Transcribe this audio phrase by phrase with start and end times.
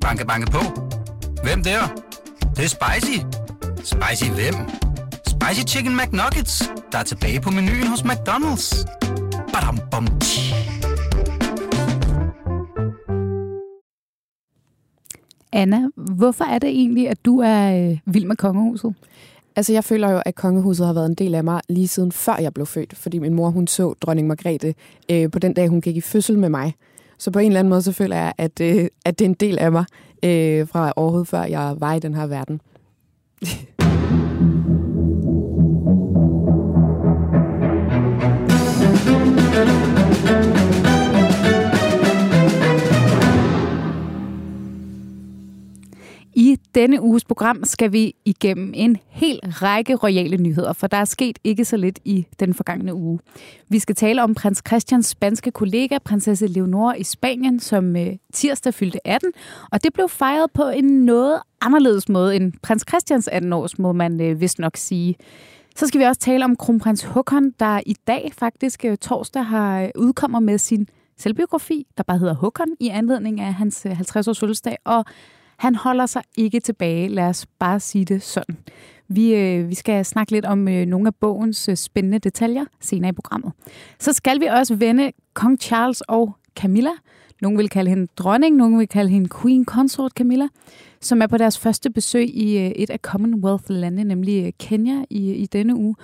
[0.00, 0.62] Banke, banke på.
[1.44, 1.80] Hvem der?
[2.40, 3.18] Det, det er spicy.
[3.76, 4.54] Spicy hvem?
[5.26, 8.84] Spicy Chicken McNuggets, der er tilbage på menuen hos McDonald's.
[9.52, 10.54] Badum, bom, tji.
[15.52, 18.94] Anna, hvorfor er det egentlig, at du er øh, vild med kongehuset?
[19.56, 22.36] Altså, jeg føler jo, at kongehuset har været en del af mig lige siden før
[22.40, 24.74] jeg blev født, fordi min mor, hun så dronning Margrethe
[25.10, 26.74] øh, på den dag, hun gik i fødsel med mig.
[27.20, 29.34] Så på en eller anden måde, så føler jeg, at, øh, at det er en
[29.34, 29.84] del af mig
[30.24, 32.60] øh, fra overhovedet før jeg var i den her verden.
[33.42, 33.46] I
[46.74, 51.38] denne uges program skal vi igennem en hel række royale nyheder, for der er sket
[51.44, 53.18] ikke så lidt i den forgangne uge.
[53.68, 58.74] Vi skal tale om prins Christians spanske kollega, prinsesse Leonora i Spanien, som øh, tirsdag
[58.74, 59.32] fyldte 18,
[59.72, 63.92] og det blev fejret på en noget anderledes måde end prins Christians 18 års, må
[63.92, 65.16] man øh, vist nok sige.
[65.76, 69.82] Så skal vi også tale om kronprins Håkon, der i dag faktisk øh, torsdag har
[69.82, 74.40] øh, udkommer med sin selvbiografi, der bare hedder Håkon, i anledning af hans øh, 50-års
[74.40, 75.04] fødselsdag, og
[75.60, 78.56] han holder sig ikke tilbage, lad os bare sige det sådan.
[79.08, 83.08] Vi, øh, vi skal snakke lidt om øh, nogle af bogens øh, spændende detaljer senere
[83.08, 83.52] i programmet.
[83.98, 86.90] Så skal vi også vende kong Charles og Camilla.
[87.42, 90.48] Nogle vil kalde hende dronning, nogle vil kalde hende queen consort Camilla,
[91.00, 95.32] som er på deres første besøg i øh, et af Commonwealth-lande, nemlig øh, Kenya i,
[95.32, 95.94] i denne uge.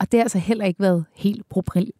[0.00, 1.42] Og det har altså heller ikke været helt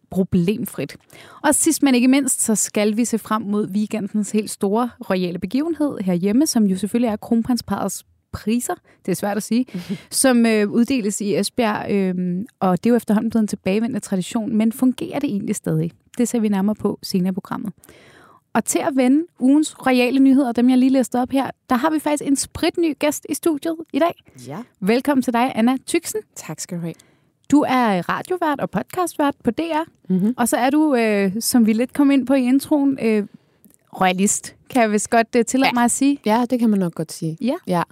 [0.09, 0.97] problemfrit.
[1.43, 5.39] Og sidst men ikke mindst, så skal vi se frem mod weekendens helt store royale
[5.39, 8.73] begivenhed herhjemme, som jo selvfølgelig er kronprinsparets priser,
[9.05, 9.65] det er svært at sige,
[10.11, 14.55] som øh, uddeles i Esbjerg, øh, og det er jo efterhånden blevet en tilbagevendende tradition,
[14.55, 15.91] men fungerer det egentlig stadig?
[16.17, 17.73] Det ser vi nærmere på senere i programmet.
[18.53, 21.89] Og til at vende ugens royale nyheder, dem jeg lige læste op her, der har
[21.89, 24.23] vi faktisk en spritny gæst i studiet i dag.
[24.47, 24.57] Ja.
[24.79, 26.21] Velkommen til dig, Anna Tyksen.
[26.35, 27.08] Tak skal du have.
[27.51, 30.33] Du er radiovært og podcastvært på DR, Mm-hmm.
[30.37, 33.23] og så er du, øh, som vi lidt kom ind på i introen, øh,
[34.01, 35.73] royalist, kan jeg vist godt øh, tillade Ja.
[35.73, 36.19] mig at sige.
[36.25, 37.37] Ja, det kan man nok godt sige.
[37.41, 37.53] Ja.
[37.67, 37.83] Ja.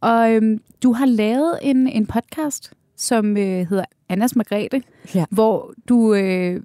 [0.00, 4.82] Og øh, du har lavet en, en podcast, som øh, hedder Annas Margrethe,
[5.14, 5.24] Ja.
[5.30, 6.60] hvor du øh,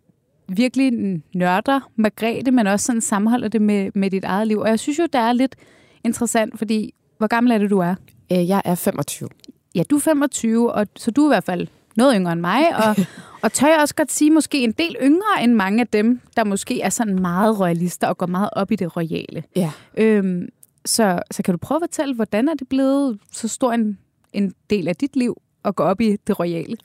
[0.49, 0.91] virkelig
[1.35, 4.59] nørder Margrethe, men også sådan sammenholder det med, med dit eget liv.
[4.59, 5.55] Og jeg synes jo, det er lidt
[6.03, 7.95] interessant, fordi hvor gammel er det, du er?
[8.31, 9.29] Øh, Jeg er 25.
[9.75, 12.75] Ja, du er 25, og, så du er i hvert fald noget yngre end mig,
[12.75, 12.95] og,
[13.43, 16.43] og tør jeg også godt sige, måske en del yngre end mange af dem, der
[16.43, 19.43] måske er sådan meget royalister og går meget op i det royale.
[19.55, 19.71] Ja.
[19.97, 20.49] Øhm,
[20.85, 23.97] så, så kan du prøve at fortælle, hvordan er det blevet så stor en,
[24.33, 26.77] en del af dit liv at gå op i det royale?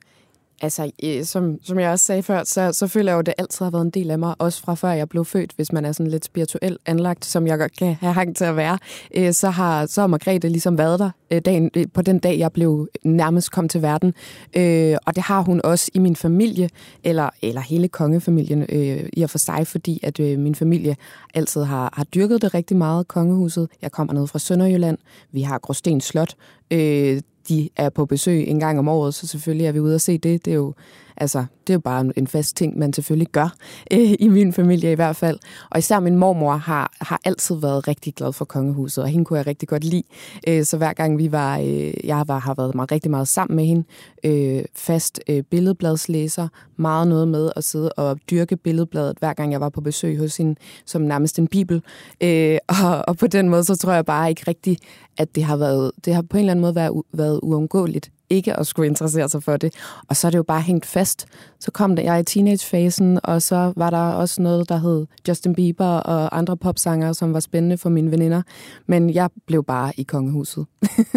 [0.60, 3.34] Altså, øh, som, som jeg også sagde før, så, så føler jeg jo, at det
[3.38, 5.84] altid har været en del af mig, også fra før jeg blev født, hvis man
[5.84, 8.78] er sådan lidt spirituel anlagt, som jeg godt kan have hang til at være,
[9.14, 12.38] øh, så, har, så har Margrethe ligesom været der øh, dagen, øh, på den dag,
[12.38, 14.14] jeg blev nærmest kom til verden.
[14.56, 16.70] Øh, og det har hun også i min familie,
[17.04, 20.96] eller, eller hele kongefamilien øh, i og for sig, fordi at øh, min familie
[21.34, 23.68] altid har, har dyrket det rigtig meget, kongehuset.
[23.82, 24.98] Jeg kommer ned fra Sønderjylland,
[25.32, 26.34] vi har Gråsten Slot,
[26.70, 30.00] øh, de er på besøg en gang om året, så selvfølgelig er vi ude og
[30.00, 30.44] se det.
[30.44, 30.74] Det er jo,
[31.20, 33.54] altså, det er jo bare en fast ting, man selvfølgelig gør,
[33.92, 35.38] øh, i min familie i hvert fald.
[35.70, 39.38] Og især min mormor har, har altid været rigtig glad for kongehuset, og hende kunne
[39.38, 40.02] jeg rigtig godt lide.
[40.48, 43.56] Øh, så hver gang vi var, øh, jeg var, har været meget, rigtig meget sammen
[43.56, 43.84] med hende,
[44.24, 49.60] øh, fast øh, billedbladslæser, meget noget med at sidde og dyrke billedbladet, hver gang jeg
[49.60, 50.54] var på besøg hos hende,
[50.86, 51.82] som nærmest en bibel.
[52.20, 54.80] Øh, og, og på den måde, så tror jeg bare ikke rigtigt,
[55.18, 58.54] at det har, været, det har på en eller anden måde været, været uundgåeligt ikke
[58.56, 59.74] at skulle interessere sig for det.
[60.08, 61.26] Og så er det jo bare hængt fast.
[61.60, 65.54] Så kom det, jeg i teenagefasen, og så var der også noget, der hed Justin
[65.54, 68.42] Bieber og andre popsangere, som var spændende for mine veninder.
[68.86, 70.66] Men jeg blev bare i kongehuset.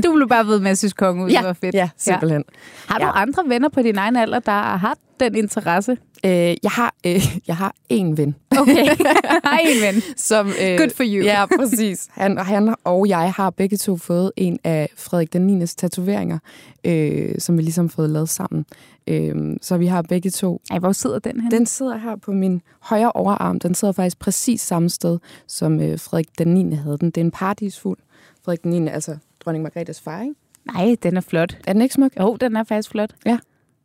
[0.03, 1.75] Du blev bare ved med at synes, kongehuset var fedt.
[1.75, 2.43] ja simpelthen.
[2.87, 3.21] Har du Ja.
[3.21, 5.97] andre venner på din egen alder, der har haft den interesse?
[6.25, 6.31] Øh,
[6.63, 8.85] jeg, har, øh, jeg har én ven, Okay,
[9.43, 10.01] har en ven.
[10.17, 10.47] som...
[10.47, 11.23] Øh, Good for you.
[11.23, 12.07] Ja, præcis.
[12.11, 15.65] Han, han og jeg har begge to fået en af Frederik den 9.
[15.67, 16.39] tatoveringer,
[16.83, 18.65] øh, som vi ligesom har fået lavet sammen.
[19.07, 20.61] Øh, så vi har begge to.
[20.71, 21.49] Ej, hvor sidder den her?
[21.49, 23.59] Den sidder her på min højre overarm.
[23.59, 26.75] Den sidder faktisk præcis samme sted, som øh, Frederik den 9.
[26.75, 27.11] havde den.
[27.11, 27.97] Det er en paradisfugl.
[28.45, 28.89] Frederik den 9.
[28.89, 30.35] altså dronning Margrethes far, ikke?
[30.73, 31.57] Nej, den er flot.
[31.67, 32.11] Er den ikke smuk?
[32.19, 33.15] Jo, den er faktisk flot.
[33.25, 33.37] Ja.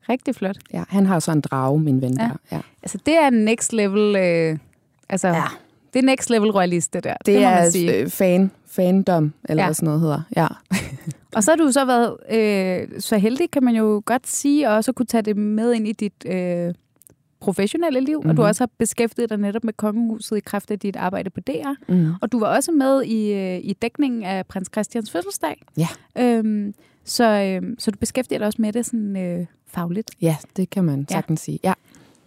[0.09, 0.57] Rigtig flot.
[0.73, 2.25] Ja, han har så en drage, min ven Ja.
[2.25, 2.31] der.
[2.53, 2.61] Ja.
[2.83, 4.17] Altså, det er next level...
[4.17, 4.59] Øh,
[5.09, 5.43] altså, Ja.
[5.93, 7.15] det er next level royalist, det der.
[7.27, 7.97] Det, må det man er sige.
[7.97, 9.73] øh, fan, fandom, eller Ja.
[9.73, 10.21] sådan noget hedder.
[10.37, 10.47] Ja.
[11.37, 14.75] Og så har du så været øh, så heldig, kan man jo godt sige, og
[14.75, 16.75] også kunne tage det med ind i dit øh,
[17.41, 18.31] professionelle liv, mm-hmm.
[18.31, 21.41] og du også har beskæftiget dig netop med kongehuset i kraft af dit arbejde på
[21.41, 21.93] DR.
[21.93, 22.13] Mm.
[22.21, 25.63] Og du var også med i, øh, i dækningen af prins Christians fødselsdag.
[25.77, 25.89] Ja.
[26.19, 26.75] Øhm,
[27.07, 30.11] så, øhm, så du beskæftiger dig også med det sådan øh, fagligt.
[30.21, 31.59] Ja, det kan man sagtens sige.
[31.65, 31.73] Ja.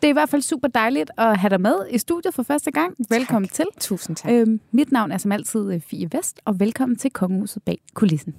[0.02, 2.72] Det er i hvert fald super dejligt at have dig med i studiet for første
[2.72, 2.96] gang.
[3.10, 3.56] Velkommen Tak.
[3.56, 3.66] til.
[3.80, 4.32] Tusind tak.
[4.32, 8.36] Øhm, mit navn er som altid øh, Fie Vest, og velkommen til Kongehuset bag kulissen.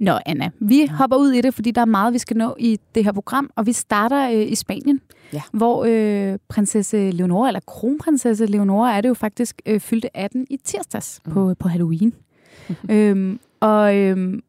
[0.00, 2.78] Nå, Anna, vi hopper ud i det, fordi der er meget, vi skal nå i
[2.94, 5.00] det her program, og vi starter øh, i Spanien,
[5.32, 5.42] Ja.
[5.52, 10.56] hvor øh, prinsesse Leonora, eller kronprinsesse Leonora, er det jo faktisk øh, fyldte 18 i
[10.64, 11.32] tirsdags mm.
[11.32, 12.12] på, på Halloween.
[12.90, 14.42] øhm, og, øhm,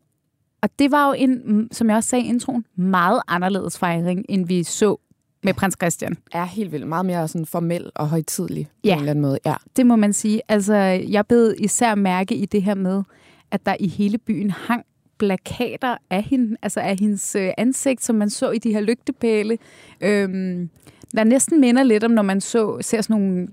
[0.62, 4.26] og det var jo en, mm, som jeg også sagde i introen, meget anderledes fejring,
[4.30, 4.98] end vi så
[5.44, 6.18] med prins Christian.
[6.32, 6.88] er helt vildt.
[6.88, 8.94] Meget mere sådan formel og højtidlig på Ja.
[8.94, 9.40] en eller anden måde.
[9.46, 9.56] Ja.
[9.76, 10.42] Det må man sige.
[10.50, 10.76] Altså,
[11.10, 13.04] jeg bed især mærke i det her med,
[13.52, 14.84] at der i hele byen hang
[15.18, 19.58] plakater af hende, altså af hendes øh, ansigt, som man så i de her lygtepæle.
[20.02, 20.70] Øhm,
[21.16, 23.48] der næsten minder lidt om, når man så ser sådan nogle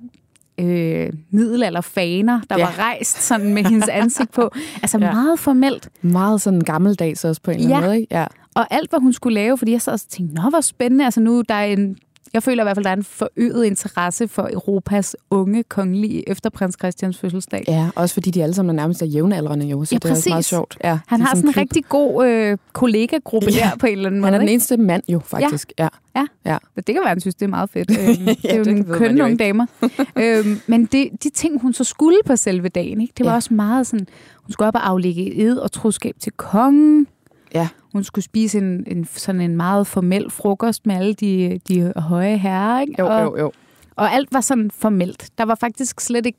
[0.60, 2.64] øh, middelalderfaner, der Ja.
[2.64, 4.50] var rejst sådan med hendes ansigt på.
[4.82, 5.06] Altså Ja.
[5.06, 5.12] ja.
[5.12, 5.88] meget formelt.
[6.02, 7.86] Meget sådan gammeldags også på en eller anden Ja.
[7.88, 8.00] måde.
[8.00, 8.14] Ikke?
[8.18, 8.26] Ja.
[8.54, 11.04] Og alt, hvad hun skulle lave, fordi jeg sad og tænkte, nå, hvor spændende.
[11.04, 11.96] Altså nu, der er en,
[12.34, 16.50] jeg føler i hvert fald, der er en forøget interesse for Europas unge kongelige efter
[16.50, 17.64] prins Christians fødselsdag.
[17.68, 20.28] ja, også fordi de alle sammen er nærmest er jævnaldrende jo, så Ja, det er
[20.30, 20.78] meget sjovt.
[20.84, 21.60] Ja, Han har sådan en klub.
[21.60, 23.56] rigtig god øh, kollegagruppe Ja.
[23.58, 23.70] ja.
[23.70, 24.26] der på en eller anden måde.
[24.32, 25.72] Han er den eneste mand jo, faktisk.
[25.78, 25.88] Ja.
[26.16, 26.26] Ja.
[26.46, 26.56] Ja.
[26.76, 27.90] Det kan være, han synes, det er meget fedt.
[28.00, 29.66] Øhm, det er jo nogle kønne unge damer.
[30.22, 33.12] øhm, men det, de ting, hun så skulle på selve dagen, ikke?
[33.18, 33.36] det var Ja.
[33.36, 34.06] også meget sådan,
[34.42, 37.06] hun skulle op og aflægge ed og troskab til kongen.
[37.54, 37.68] Ja.
[37.92, 42.36] Hun skulle spise en, en, sådan en meget formel frokost med alle de, de høje
[42.36, 42.80] herrer.
[42.80, 42.94] Ikke?
[42.98, 43.52] Jo, og, jo, jo.
[43.96, 45.30] og alt var sådan formelt.
[45.38, 46.38] Der var faktisk slet ikke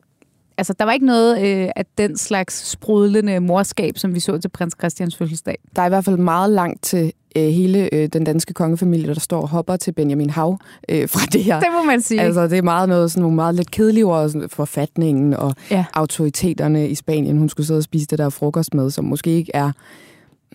[0.57, 4.49] Altså, der var ikke noget øh, af den slags sprudlende morskab, som vi så til
[4.49, 5.57] prins Christians fødselsdag.
[5.75, 9.19] Der er i hvert fald meget langt til øh, hele øh, den danske kongefamilie, der
[9.19, 10.57] står og hopper til Benjamin Hav
[10.89, 11.59] øh, fra det her.
[11.59, 12.21] Det må man sige.
[12.21, 15.85] Altså, det er meget noget, sådan nogle meget lidt kedelige ord, sådan forfatningen og Ja.
[15.93, 17.37] autoriteterne i Spanien.
[17.37, 19.71] Hun skulle sidde og spise det der frokost med, som måske ikke er...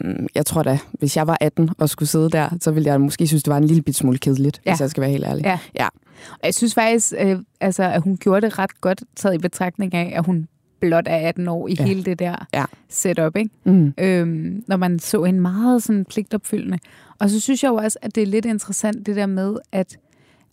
[0.01, 3.01] Mm, Jeg tror da, hvis jeg var 18 og skulle sidde der, så ville jeg
[3.01, 4.71] måske synes, det var en lille bit smule kedeligt, Ja.
[4.73, 5.45] hvis jeg skal være helt ærlig.
[5.45, 5.59] Ja.
[5.79, 5.87] Ja.
[6.31, 9.95] Og jeg synes faktisk, øh, altså, at hun gjorde det ret godt, taget i betragtning
[9.95, 10.49] af, at hun
[10.81, 11.85] blot er 18 år i Ja.
[11.85, 12.65] hele det der Ja.
[12.89, 13.51] setup, ikke?
[13.65, 13.95] Mm.
[13.99, 16.79] Øhm, når man så hende meget sådan pligtopfyldende.
[17.19, 19.97] Og så synes jeg jo også, at det er lidt interessant det der med, at,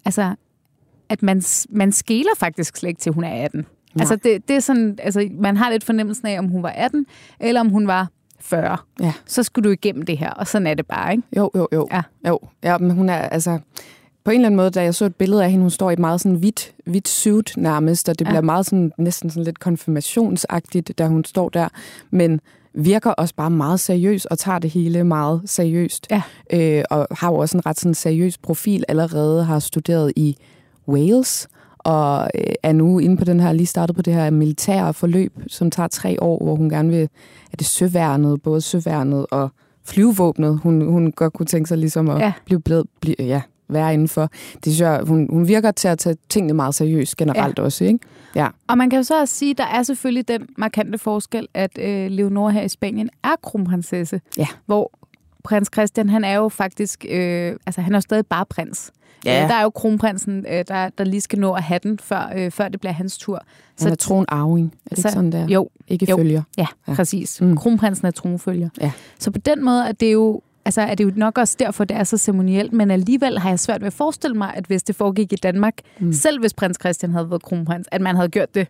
[0.05, 0.35] altså,
[1.09, 3.59] at man, man skæler faktisk slet ikke til, at hun er 18.
[3.59, 3.65] Nej.
[4.01, 7.05] Altså, det, det er sådan, altså, man har lidt fornemmelsen af, om hun var 18,
[7.39, 8.09] eller om hun var
[8.45, 8.77] 40.
[8.99, 9.13] Ja.
[9.25, 11.23] Så skulle du igennem det her, og sådan er det bare, ikke?
[11.37, 11.87] Jo, jo, jo.
[11.91, 12.01] Ja.
[12.27, 12.39] jo.
[12.63, 13.59] Ja, men hun er altså...
[14.23, 15.93] På en eller anden måde, da jeg så et billede af hende, hun står i
[15.93, 18.29] et meget sådan hvidt, hvidt suit nærmest, og det Ja.
[18.29, 21.67] bliver meget sådan, næsten sådan lidt konfirmationsagtigt, da hun står der,
[22.11, 22.39] men
[22.73, 26.07] virker også bare meget seriøs og tager det hele meget seriøst.
[26.11, 26.21] Ja.
[26.53, 30.37] Øh, og har jo også en ret sådan seriøs profil, allerede har studeret i
[30.87, 31.47] Wales,
[31.85, 35.33] og øh, er nu inde på den her, lige startet på det her militære forløb,
[35.47, 37.09] som tager tre år, hvor hun gerne vil,
[37.51, 39.49] er det søværnet, både søværnet og
[39.83, 42.33] flyvevåbnet, hun, hun godt kunne tænke sig ligesom at Ja.
[42.45, 44.29] blive blevet, blive, ja, være indenfor.
[44.53, 47.63] Det synes jeg, hun, hun virker til at tage tingene meget seriøst generelt ja.
[47.63, 47.99] også, ikke?
[48.35, 48.47] Ja.
[48.67, 51.77] Og man kan jo så også sige, at der er selvfølgelig den markante forskel, at
[51.81, 54.21] øh, Leonora her i Spanien er kronprinsesse.
[54.37, 54.47] Ja.
[54.65, 54.91] Hvor
[55.45, 58.91] prins Christian, han er jo faktisk, øh, altså han er jo stadig bare prins.
[59.25, 59.43] Ja.
[59.43, 62.31] Øh, der er jo kronprinsen, øh, der, der lige skal nå at have den, før,
[62.35, 63.41] øh, før det bliver hans tur.
[63.81, 64.73] Han er troen arving.
[64.85, 65.47] Er det så- ikke sådan der?
[65.47, 66.17] Jo, Ikke jo.
[66.17, 66.41] følger.
[66.57, 66.93] ja, Ja.
[66.93, 67.41] præcis.
[67.41, 67.57] Mm.
[67.57, 68.69] Kronprinsen er tronfølger.
[68.81, 68.91] Ja.
[69.19, 71.97] Så på den måde er det jo altså er det jo nok også derfor, det
[71.97, 74.95] er så ceremonielt, men alligevel har jeg svært ved at forestille mig, at hvis det
[74.95, 76.13] foregik i Danmark, mm.
[76.13, 78.67] selv hvis prins Christian havde været kronprins, at man havde gjort det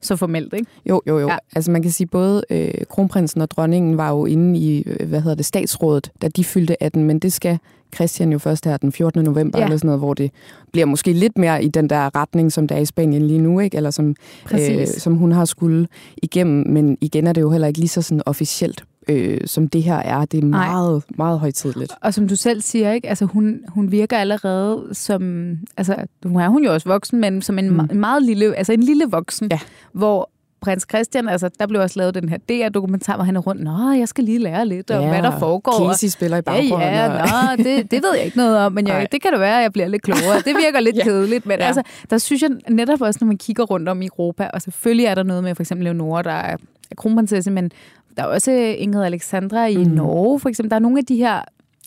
[0.00, 0.66] så formelt, ikke?
[0.88, 1.28] Jo, jo, jo.
[1.28, 1.36] Ja.
[1.56, 5.20] Altså man kan sige, både øh, kronprinsen og dronningen var jo inde i, øh, hvad
[5.20, 7.58] hedder det, statsrådet, da de fyldte 18, men det skal
[7.94, 9.24] Christian jo først her den 14.
[9.24, 9.64] november, ja.
[9.64, 10.30] Eller sådan noget, hvor det
[10.72, 13.60] bliver måske lidt mere i den der retning, som der er i Spanien lige nu,
[13.60, 13.76] ikke?
[13.76, 15.02] Eller som, Præcis.
[15.02, 15.88] som hun har skulle
[16.22, 16.66] igennem.
[16.68, 19.96] Men igen er det jo heller ikke lige så sådan officielt, øh, som det her
[19.96, 20.24] er.
[20.24, 20.68] Det er Nej.
[20.68, 21.92] meget, meget højtidligt.
[22.00, 23.08] Og som du selv siger, ikke?
[23.08, 25.50] Altså, hun, hun virker allerede som...
[25.76, 27.80] Altså, nu er hun jo også voksen, men som en, Mm.
[27.90, 28.54] en meget lille...
[28.56, 29.48] Altså en lille voksen.
[29.50, 29.58] Ja.
[29.92, 33.62] Hvor prins Christian, altså, der blev også lavet den her DR-dokumentar, hvor han er rundt,
[33.64, 35.88] Nå, jeg skal lige lære lidt om, hvad der foregår.
[35.88, 36.88] Casey spiller i Ja, baggrunden.
[36.88, 39.38] ja, og- nå, det, det ved jeg ikke noget om, men jeg, det kan da
[39.38, 40.36] være, at jeg bliver lidt klogere.
[40.36, 41.00] Det virker lidt Ja.
[41.04, 41.10] ja.
[41.10, 41.62] kedeligt, men Ja.
[41.62, 41.66] ja.
[41.66, 45.06] altså, der synes jeg netop også, når man kigger rundt om i Europa, og selvfølgelig
[45.06, 46.56] er der noget med for eksempel Leonora, der er
[46.90, 47.70] er kronprinsesse, men
[48.16, 49.90] der er også Ingrid Alexandra i Mm.
[49.90, 50.70] Norge, for eksempel.
[50.70, 51.40] Der er nogle af de her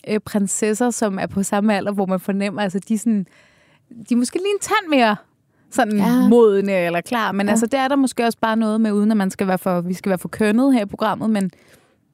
[0.08, 3.26] øh, prinsesser, som er på samme alder, hvor man fornemmer, altså de er sådan,
[4.08, 5.16] de er måske lige en tand mere
[5.70, 6.28] sådan Ja.
[6.28, 7.32] modne eller klar.
[7.32, 7.50] Men Ja.
[7.50, 9.80] altså, det er der måske også bare noget med, uden at man skal være for,
[9.80, 11.50] vi skal være for kønnet her i programmet, men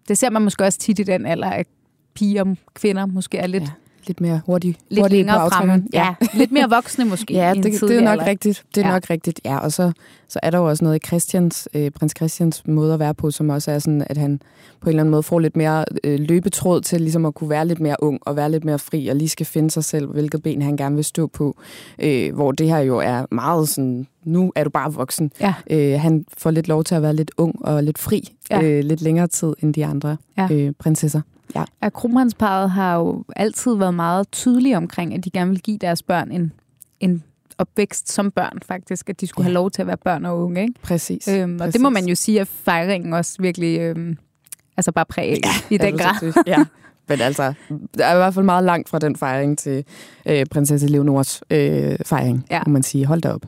[0.08, 1.66] det ser man måske også tit i den alder, at
[2.14, 3.68] piger, kvinder måske er lidt, ja.
[4.06, 5.84] Lidt mere hurtig, lidt hurtige længere fremme.
[5.92, 6.14] Ja.
[6.34, 7.34] lidt mere voksne måske.
[7.42, 8.26] Ja, det, det er nok alder.
[8.26, 8.64] rigtigt.
[8.74, 8.92] Det er Ja.
[8.92, 9.40] nok rigtigt.
[9.44, 9.92] Ja, og så,
[10.28, 13.30] så er der jo også noget i Christians, øh, prins Christians måde at være på,
[13.30, 14.40] som også er sådan, at han
[14.80, 17.66] på en eller anden måde får lidt mere øh, løbetråd til ligesom at kunne være
[17.66, 20.42] lidt mere ung og være lidt mere fri og lige skal finde sig selv, hvilket
[20.42, 21.56] ben han gerne vil stå på.
[22.02, 25.32] Øh, hvor det her jo er meget sådan, nu er du bare voksen.
[25.40, 25.54] Ja.
[25.70, 28.62] Øh, han får lidt lov til at være lidt ung og lidt fri Ja.
[28.62, 30.48] øh, lidt længere tid end de andre Ja.
[30.52, 31.20] øh, prinsesser.
[31.54, 31.64] Ja.
[31.80, 36.02] at kronprinsparet har jo altid været meget tydelige omkring, at de gerne vil give deres
[36.02, 36.52] børn en,
[37.00, 37.22] en
[37.58, 39.10] opvækst som børn, faktisk.
[39.10, 39.48] At de skulle Ja.
[39.48, 40.60] have lov til at være børn og unge.
[40.62, 40.74] Ikke?
[40.82, 41.28] Præcis.
[41.28, 41.72] Øhm, og Præcis.
[41.72, 44.16] det må man jo sige, at fejringen også virkelig øhm,
[44.76, 46.32] altså bare præger ja, i den grad.
[46.46, 46.64] Ja.
[47.08, 47.52] Men altså,
[47.98, 49.84] der er i hvert fald meget langt fra den fejring til
[50.26, 52.60] øh, prinsesse Leonors øh, fejring, Ja.
[52.66, 53.06] må man sige.
[53.06, 53.40] Hold da op.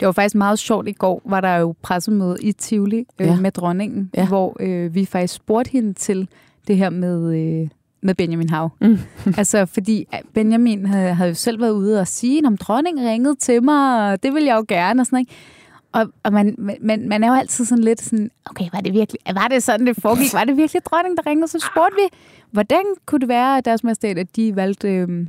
[0.00, 0.88] Det var faktisk meget sjovt.
[0.88, 3.36] I går var der jo pressemøde i Tivoli øh, Ja.
[3.40, 4.26] med dronningen, Ja.
[4.28, 6.28] hvor øh, vi faktisk spurgte hende til
[6.68, 7.68] det her med, øh,
[8.00, 8.70] med Benjamin Hav.
[8.80, 8.98] Mm.
[9.38, 13.34] altså, fordi øh, Benjamin havde, havde jo selv været ude og sige, om dronningen ringede
[13.34, 15.32] til mig, og det vil jeg jo gerne, og sådan ikke.
[15.92, 19.20] Og, og man, man, man er jo altid sådan lidt sådan, okay, var det virkelig,
[19.34, 20.32] var det sådan, det foregik?
[20.34, 21.48] Var det virkelig dronningen, der ringede?
[21.48, 22.18] Så spurgte vi,
[22.50, 25.26] hvordan kunne det være, at deres majestæt, at de valgte øh,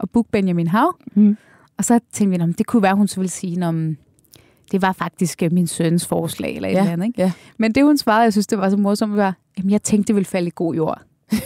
[0.00, 0.96] at booke Benjamin Hav?
[1.14, 1.36] Mm.
[1.78, 3.96] Og så tænkte vi, "Nå, men det kunne være, hun så ville sige, om
[4.72, 7.06] det var faktisk øh, min søns forslag, eller et Ja, eller andet.
[7.06, 7.22] Ikke?
[7.22, 7.32] ja.
[7.58, 10.14] Men det, hun svarede, jeg synes, det var så morsomt, var, jamen, jeg tænkte, det
[10.14, 11.00] ville falde i god jord.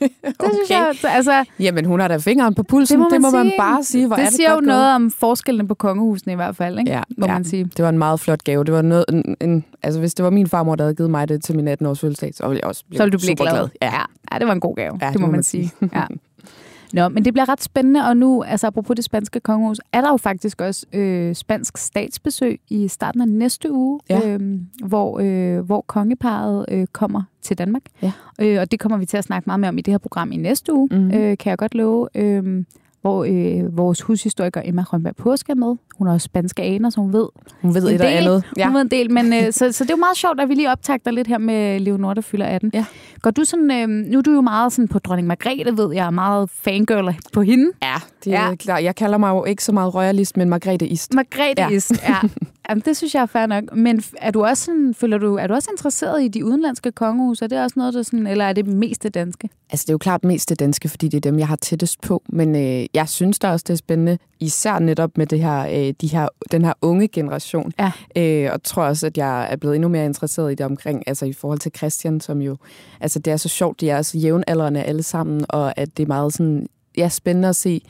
[0.00, 2.94] Det synes jeg, altså, Jamen, hun har da fingeren på pulsen.
[2.94, 3.58] det må man, det må man sige.
[3.58, 4.06] bare sige.
[4.06, 6.90] Hvor det er det siger jo noget om forskellen på kongehusene i hvert fald, ikke?
[6.90, 7.32] Ja, må ja.
[7.32, 7.64] man sige.
[7.64, 8.64] Det var en meget flot gave.
[8.64, 11.28] Det var noget, en, en, altså, hvis det var min farmor, der havde givet mig
[11.28, 13.68] det til min 18-års fødselsdag, så ville jeg også blive Så du blive super glad.
[13.82, 13.86] Ja.
[13.86, 14.02] ja.
[14.32, 15.70] ja, det var en god gave, Ja, det må man sige.
[15.94, 16.02] Ja.
[16.92, 20.10] Nå, men det bliver ret spændende, og nu, altså apropos det spanske kongehus, er der
[20.10, 24.28] jo faktisk også øh, spansk statsbesøg i starten af næste uge, Ja.
[24.28, 27.82] øh, hvor, øh, hvor kongeparet øh, kommer til Danmark.
[28.02, 28.12] Ja.
[28.40, 30.32] Øh, og det kommer vi til at snakke meget mere om i det her program
[30.32, 31.00] i næste uge, Mhm.
[31.00, 31.18] mm-hmm.
[31.18, 32.08] øh, kan jeg godt love.
[32.14, 32.64] Øh,
[33.00, 35.76] hvor øh, vores hushistoriker Emma Rønberg Påske er med.
[35.98, 37.26] Hun har også spanske aner, så hun ved
[37.62, 38.06] Hun ved En et del.
[38.06, 38.44] andet.
[38.56, 38.66] Ja.
[38.66, 40.54] Hun ved en del, men øh, så, så det er jo meget sjovt, at vi
[40.54, 42.70] lige optager lidt her med Leonor, der fylder 18.
[42.74, 42.84] Ja.
[43.22, 46.06] Går du sådan, øh, nu er du jo meget sådan på dronning Margrethe, ved jeg,
[46.06, 47.70] er meget fangirl på hende.
[47.82, 48.54] Ja, det er Ja.
[48.54, 48.82] klart.
[48.84, 51.14] Jeg kalder mig jo ikke så meget royalist, men Margrethe Ist.
[51.14, 51.62] Margrethe
[52.02, 52.08] Ja.
[52.08, 52.18] ja.
[52.70, 53.76] Jamen, det synes jeg er fair nok.
[53.76, 57.42] Men er du også sådan, føler du, er du også interesseret i de udenlandske kongehus?
[57.42, 59.48] Er det også noget, der sådan, eller er det mest det danske?
[59.70, 62.00] Altså, det er jo klart mest det danske, fordi det er dem, jeg har tættest
[62.00, 62.22] på.
[62.28, 65.94] Men øh, jeg synes da også, det er spændende, især netop med det her, øh,
[66.00, 67.72] de her, den her unge generation.
[67.78, 67.92] Ja.
[68.16, 71.26] Øh, og tror også, at jeg er blevet endnu mere interesseret i det omkring, altså
[71.26, 72.56] i forhold til Christian, som jo,
[73.00, 76.06] altså det er så sjovt, de er så jævnaldrende alle sammen, og at det er
[76.06, 76.66] meget sådan,
[76.96, 77.80] ja, spændende at se.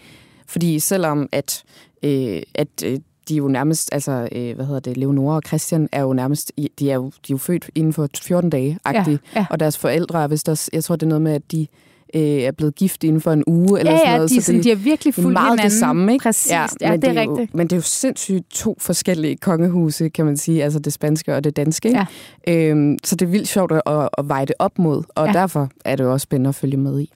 [0.47, 1.65] Fordi selvom at,
[2.03, 5.89] øh, at øh, de er jo nærmest, altså, øh, hvad hedder det, Leonora og Christian
[5.93, 9.41] er jo nærmest, de er jo, de er jo født inden for 14 dage, Ja,
[9.41, 9.47] ja.
[9.51, 11.67] og deres forældre er vist også, jeg tror, det er noget med, at de
[12.15, 14.31] øh, er blevet gift inden for en uge, eller ja, sådan ja, noget.
[14.31, 15.71] de, er så sådan, det, de har virkelig det er fulgt meget hinanden.
[15.71, 16.23] det samme, ikke?
[16.23, 17.55] Præcis, ja, ja men det er, jo, rigtigt.
[17.55, 21.45] Men det er jo sindssygt to forskellige kongehuse, kan man sige, altså det spanske og
[21.45, 21.89] det danske.
[21.89, 22.07] Ikke?
[22.47, 22.71] Ja.
[22.71, 25.33] Øhm, så det er vildt sjovt at, at, at veje det op mod, og Ja.
[25.33, 25.33] ja.
[25.39, 27.13] derfor er det jo også spændende at følge med i.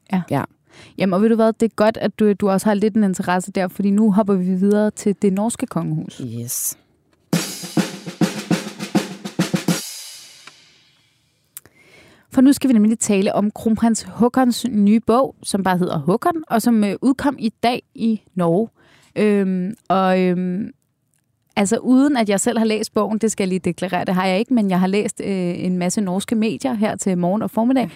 [0.99, 3.05] Jamen, og ved du hvad, det er godt, at du, du også har lidt en
[3.05, 6.23] interesse der, fordi nu hopper vi videre til det norske kongehus.
[6.41, 6.79] Yes.
[12.33, 16.43] For nu skal vi nemlig tale om kronprins Håkons nye bog, som bare hedder Håkon,
[16.51, 18.69] og som øh, udkom i dag i Norge.
[19.17, 20.71] Øhm, og øhm,
[21.57, 24.27] altså uden at jeg selv har læst bogen, det skal jeg lige deklarere, det har
[24.27, 27.51] jeg ikke, men jeg har læst øh, en masse norske medier her til morgen og
[27.51, 27.91] formiddag,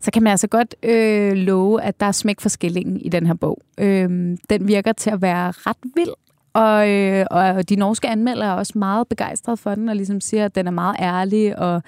[0.00, 3.26] så kan man altså godt øh, love, at der er smæk for skillingen i den
[3.26, 3.62] her bog.
[3.78, 6.14] Øhm, den virker til at være ret vild,
[6.52, 10.44] og, øh, og de norske anmeldere er også meget begejstrede for den, og ligesom siger,
[10.44, 11.82] at den er meget ærlig, og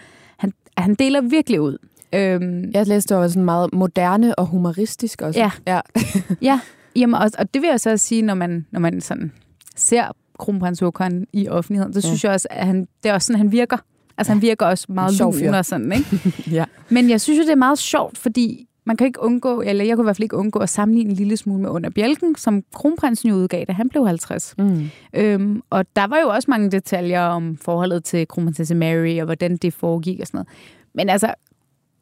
[0.82, 1.78] han, deler virkelig ud.
[2.14, 5.40] Øhm, Jeg læste, det var sådan meget moderne og humoristisk også.
[5.40, 5.50] Ja.
[5.66, 5.80] ja.
[6.42, 6.60] Ja,
[6.96, 9.32] jamen, og, og det vil jeg så sige, når man, når man sådan
[9.76, 10.04] ser
[10.38, 12.06] kronprins Håkon i offentligheden, så Ja.
[12.06, 13.76] synes jeg også, at han, det er også sådan, han virker.
[14.18, 16.32] Altså, han virker også meget lun og sådan, ikke?
[16.56, 16.64] ja.
[16.88, 19.96] Men jeg synes jo, det er meget sjovt, fordi man kan ikke undgå, eller jeg
[19.96, 22.62] kunne i hvert fald ikke undgå at sammenligne en lille smule med Under Bjælken, som
[22.74, 24.54] kronprinsen jo udgav, da han blev 50.
[24.58, 24.84] Mm.
[25.14, 29.56] Øhm, og der var jo også mange detaljer om forholdet til kronprinsesse Mary, og hvordan
[29.56, 30.48] det foregik og sådan noget.
[30.94, 31.34] Men altså,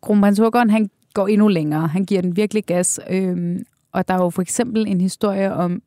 [0.02, 1.86] kronprins Håkon, han går endnu længere.
[1.88, 3.00] Han giver den virkelig gas.
[3.10, 5.82] Øhm, og der er jo for eksempel en historie om,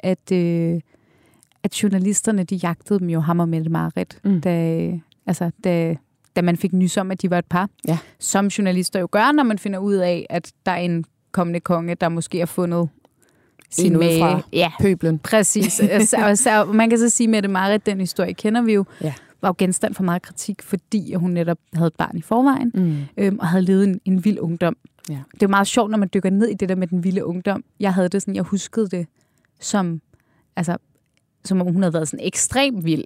[0.00, 0.80] at, øh,
[1.62, 4.40] at journalisterne, de jagtede dem jo, ham og Mette Marit, Mm.
[4.40, 4.90] da,
[5.26, 5.96] altså, da,
[6.36, 7.68] da man fik nys om, at de var et par.
[7.88, 7.98] Ja.
[8.18, 11.94] Som journalister jo gør, når man finder ud af, at der er en kommende konge,
[11.94, 12.88] der måske har fundet
[13.70, 14.10] sin En mage.
[14.14, 14.40] udefra.
[14.52, 15.18] Ja, Pøblen.
[15.18, 15.80] præcis.
[16.24, 19.14] Og så, man kan så sige, at Mette Marit, den historie kender vi jo, Ja.
[19.42, 22.96] var jo genstand for meget kritik, fordi hun netop havde et barn i forvejen, Mm.
[23.16, 24.76] øhm, og havde levet en, en vild ungdom.
[25.08, 25.14] Ja.
[25.14, 27.24] Det er jo meget sjovt, når man dykker ned i det der med den vilde
[27.24, 27.64] ungdom.
[27.80, 29.06] Jeg havde det sådan, jeg huskede det
[29.60, 30.00] som,
[30.56, 30.76] altså,
[31.44, 33.04] som om hun havde været sådan ekstremt vild.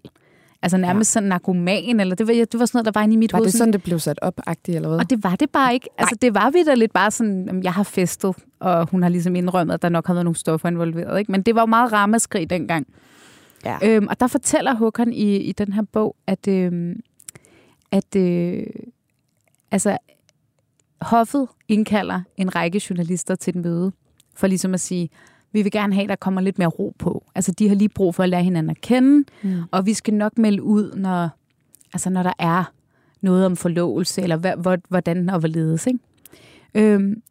[0.62, 1.12] Altså nærmest ja.
[1.12, 3.38] sådan narkoman, eller det var, det var sådan noget, der var inde i mit Var
[3.38, 3.46] hoved.
[3.46, 4.98] det sådan- sådan, det blev sat op, agtigt, eller hvad?
[4.98, 5.88] og det var det bare ikke.
[5.98, 9.36] Altså, det var vi da lidt bare sådan, jeg har festet, og hun har ligesom
[9.36, 11.18] indrømmet, at der nok har været nogle stoffer involveret.
[11.18, 11.32] Ikke?
[11.32, 12.86] Men det var jo meget ramaskrig dengang.
[13.64, 13.78] Ja.
[13.82, 17.00] Øhm, og der fortæller Håkon i, i den her bog, at, øhm,
[17.92, 18.66] at øh,
[19.70, 19.98] altså,
[21.00, 23.92] hoffet indkalder en række journalister til et møde,
[24.36, 25.10] for ligesom at sige,
[25.52, 27.24] vi vil gerne have, at der kommer lidt mere ro på.
[27.34, 29.62] Altså, de har lige brug for at lære hinanden at kende, Mm.
[29.70, 31.28] og vi skal nok melde ud, når,
[31.92, 32.72] altså, når der er
[33.20, 34.56] noget om forlovelse, eller
[34.88, 35.86] hvordan og hvorledes.
[35.86, 35.98] Ikke?
[36.74, 37.22] Øhm,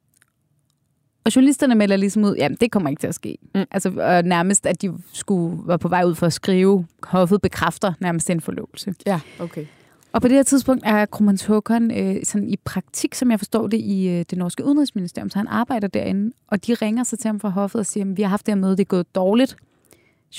[1.26, 3.38] og journalisterne melder ligesom ud, jamen det kommer ikke til at ske.
[3.56, 3.64] Mm.
[3.72, 7.94] Altså og nærmest, at de skulle være på vej ud for at skrive, hoffet bekræfter
[8.00, 8.94] nærmest en forlovelse.
[9.06, 9.66] Ja, okay.
[10.12, 13.68] Og på det her tidspunkt er Krumans Håkon øh, sådan i praktik, som jeg forstår
[13.68, 17.28] det, i øh, det norske udenrigsministerium, så han arbejder derinde, og de ringer så til
[17.28, 19.16] ham fra hoffet og siger, at vi har haft det her møde, det er gået
[19.16, 19.58] dårligt.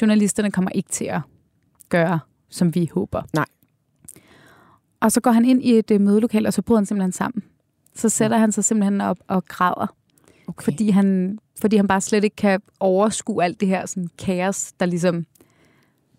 [0.00, 1.20] Journalisterne kommer ikke til at
[1.88, 3.22] gøre, som vi håber.
[3.34, 3.46] Nej.
[5.00, 7.42] Og så går han ind i et øh, mødelokal, og så bryder han simpelthen sammen.
[7.94, 9.94] Så sætter han sig simpelthen op og græder,
[10.46, 10.64] okay.
[10.64, 14.86] fordi han, fordi han bare slet ikke kan overskue alt det her sådan, kaos, der
[14.86, 15.26] ligesom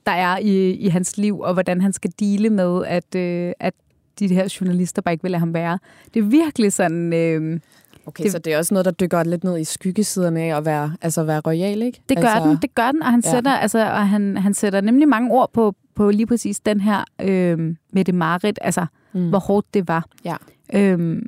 [0.10, 3.74] der er i, i hans liv, og hvordan han skal dele med, at, øh, at
[4.20, 5.80] de her journalister bare ikke vil lade ham være.
[6.13, 7.13] Det er virkelig sådan...
[7.13, 7.60] Øh,
[8.06, 10.66] okay, det- så det er også noget, der dykker lidt ned i skyggesiderne af at
[10.66, 12.01] være, altså være royal, ikke?
[12.10, 13.32] det gør altså, den, det gør den, og han Ja.
[13.32, 17.04] sætter, altså, og han, han sætter nemlig mange ord på, på lige præcis den her
[17.22, 19.30] øh, med det Marit, altså Mm.
[19.30, 20.06] hvor hårdt det var.
[20.25, 20.36] Ja.
[20.74, 21.25] Øhm,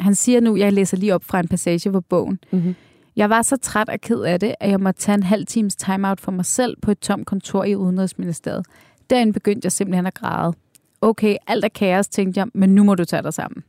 [0.00, 2.74] han siger nu, jeg læser lige op fra en passage på bogen, Mm-hmm.
[3.16, 5.76] Jeg var så træt og ked af det, at jeg måtte tage en halv times
[5.76, 8.66] timeout for mig selv på et tomt kontor i Udenrigsministeriet.
[9.10, 10.54] Derinde begyndte jeg simpelthen at græde.
[11.00, 13.64] Okay, alt er kaos, tænkte jeg, men nu må du tage dig sammen.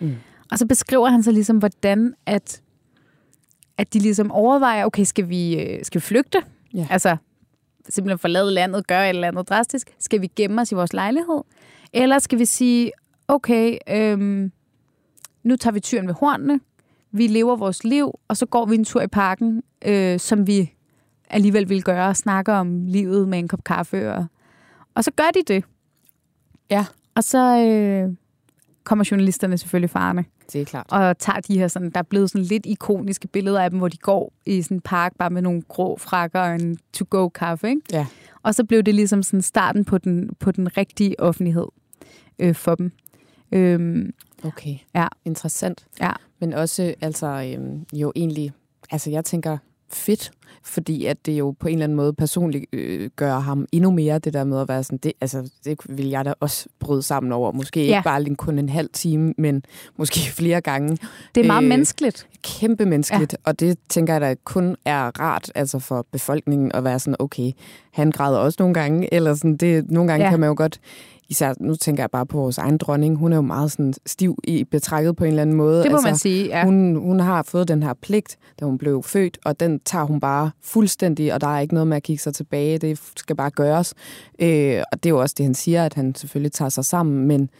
[0.00, 0.14] Mm.
[0.50, 2.62] Og så beskriver han så ligesom, hvordan at,
[3.78, 6.38] at de ligesom overvejer, okay, skal vi, øh, skal vi flygte?
[6.74, 6.86] Ja.
[6.90, 7.16] Altså
[7.88, 9.94] simpelthen forlade landet, gøre et eller andet drastisk.
[9.98, 11.42] Skal vi gemme os i vores lejlighed?
[11.92, 12.92] Eller skal vi sige,
[13.28, 14.52] okay, øhm,
[15.42, 16.60] nu tager vi tyren ved hornene,
[17.12, 20.72] vi lever vores liv, og så går vi en tur i parken, øh, som vi
[21.30, 24.12] alligevel vil gøre, og snakker om livet med en kop kaffe.
[24.12, 24.26] Og,
[24.94, 25.64] og så gør de det.
[26.70, 26.86] Ja.
[27.14, 28.14] Og så øh,
[28.84, 30.86] kommer journalisterne selvfølgelig farne, Det er klart.
[30.90, 33.88] og tager de her sådan, der er blevet sådan lidt ikoniske billeder af dem, hvor
[33.88, 37.80] de går i sådan en park, bare med nogle grå frakker og en to-go-kaffe, ikke?
[37.92, 38.06] Ja.
[38.42, 41.66] Og så blev det ligesom sådan starten på den, på den rigtige offentlighed
[42.38, 42.92] øh, for dem.
[43.52, 44.10] Øhm,
[44.44, 44.74] Okay.
[44.94, 45.06] Ja.
[45.24, 45.86] Interessant.
[46.00, 46.12] Ja.
[46.40, 48.52] Men også, altså, øhm, jo egentlig,
[48.90, 49.58] altså jeg tænker
[49.92, 50.30] fedt,
[50.64, 54.18] fordi at det jo på en eller anden måde personligt øh, gør ham endnu mere
[54.18, 57.32] det der med at være sådan, det, altså det vil jeg da også bryde sammen
[57.32, 57.52] over.
[57.52, 57.96] Måske ja.
[57.96, 59.64] Ikke bare lige kun en halv time, men
[59.96, 60.98] måske flere gange.
[61.34, 62.26] det er meget Øh, menneskeligt.
[62.42, 63.50] Kæmpe menneskeligt, ja.
[63.50, 67.52] og det tænker jeg da kun er rart altså for befolkningen at være sådan, okay,
[67.92, 70.24] han græder også nogle gange, eller sådan, det, nogle gange.
[70.24, 70.30] Ja.
[70.30, 70.80] kan man jo godt,
[71.32, 74.38] især nu tænker jeg bare på vores egen dronning, hun er jo meget sådan stiv
[74.44, 75.82] i betrækket på en eller anden måde.
[75.82, 76.64] Det må altså, man sige, ja.
[76.64, 80.20] Hun, hun har fået den her pligt, da hun blev født, og den tager hun
[80.20, 82.78] bare fuldstændig, og der er ikke noget med at kigge sig tilbage.
[82.78, 83.94] Det skal bare gøres.
[84.38, 87.26] Øh, og det er jo også det, han siger, at han selvfølgelig tager sig sammen,
[87.26, 87.50] men,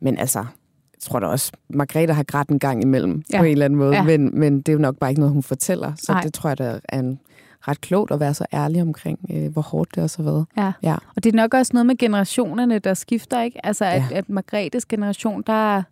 [0.00, 3.38] men altså, jeg tror da også, Margrethe har grædt en gang imellem ja.
[3.38, 3.94] På en eller anden måde.
[3.94, 4.02] Ja.
[4.02, 5.92] men, men det er jo nok bare ikke noget, hun fortæller.
[5.96, 6.22] Så Nej.
[6.22, 7.20] det tror jeg, der er en,
[7.68, 10.46] ret klogt at være så ærlig omkring, øh, hvor hårdt det også har været.
[10.56, 10.72] Ja.
[10.82, 10.94] Ja.
[11.16, 13.66] Og det er nok også noget med generationerne, der skifter, ikke?
[13.66, 14.16] Altså, at, Ja.
[14.16, 15.82] at Margrethes generation, der,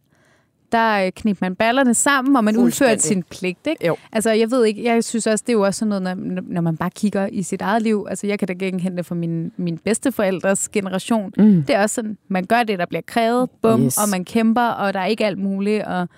[0.72, 3.86] der øh, knep man ballerne sammen, og man udførte sin pligt, ikke?
[3.86, 3.96] Jo.
[4.12, 6.60] Altså, jeg ved ikke, jeg synes også, det er jo også sådan noget, når, når
[6.60, 8.06] man bare kigger i sit eget liv.
[8.10, 11.32] Altså, jeg kan da genkende det fra min, min bedsteforældres generation.
[11.38, 11.62] Mm.
[11.62, 13.98] Det er også sådan, man gør det, der bliver krævet, bum, Yes.
[13.98, 16.08] og man kæmper, og der er ikke alt muligt, og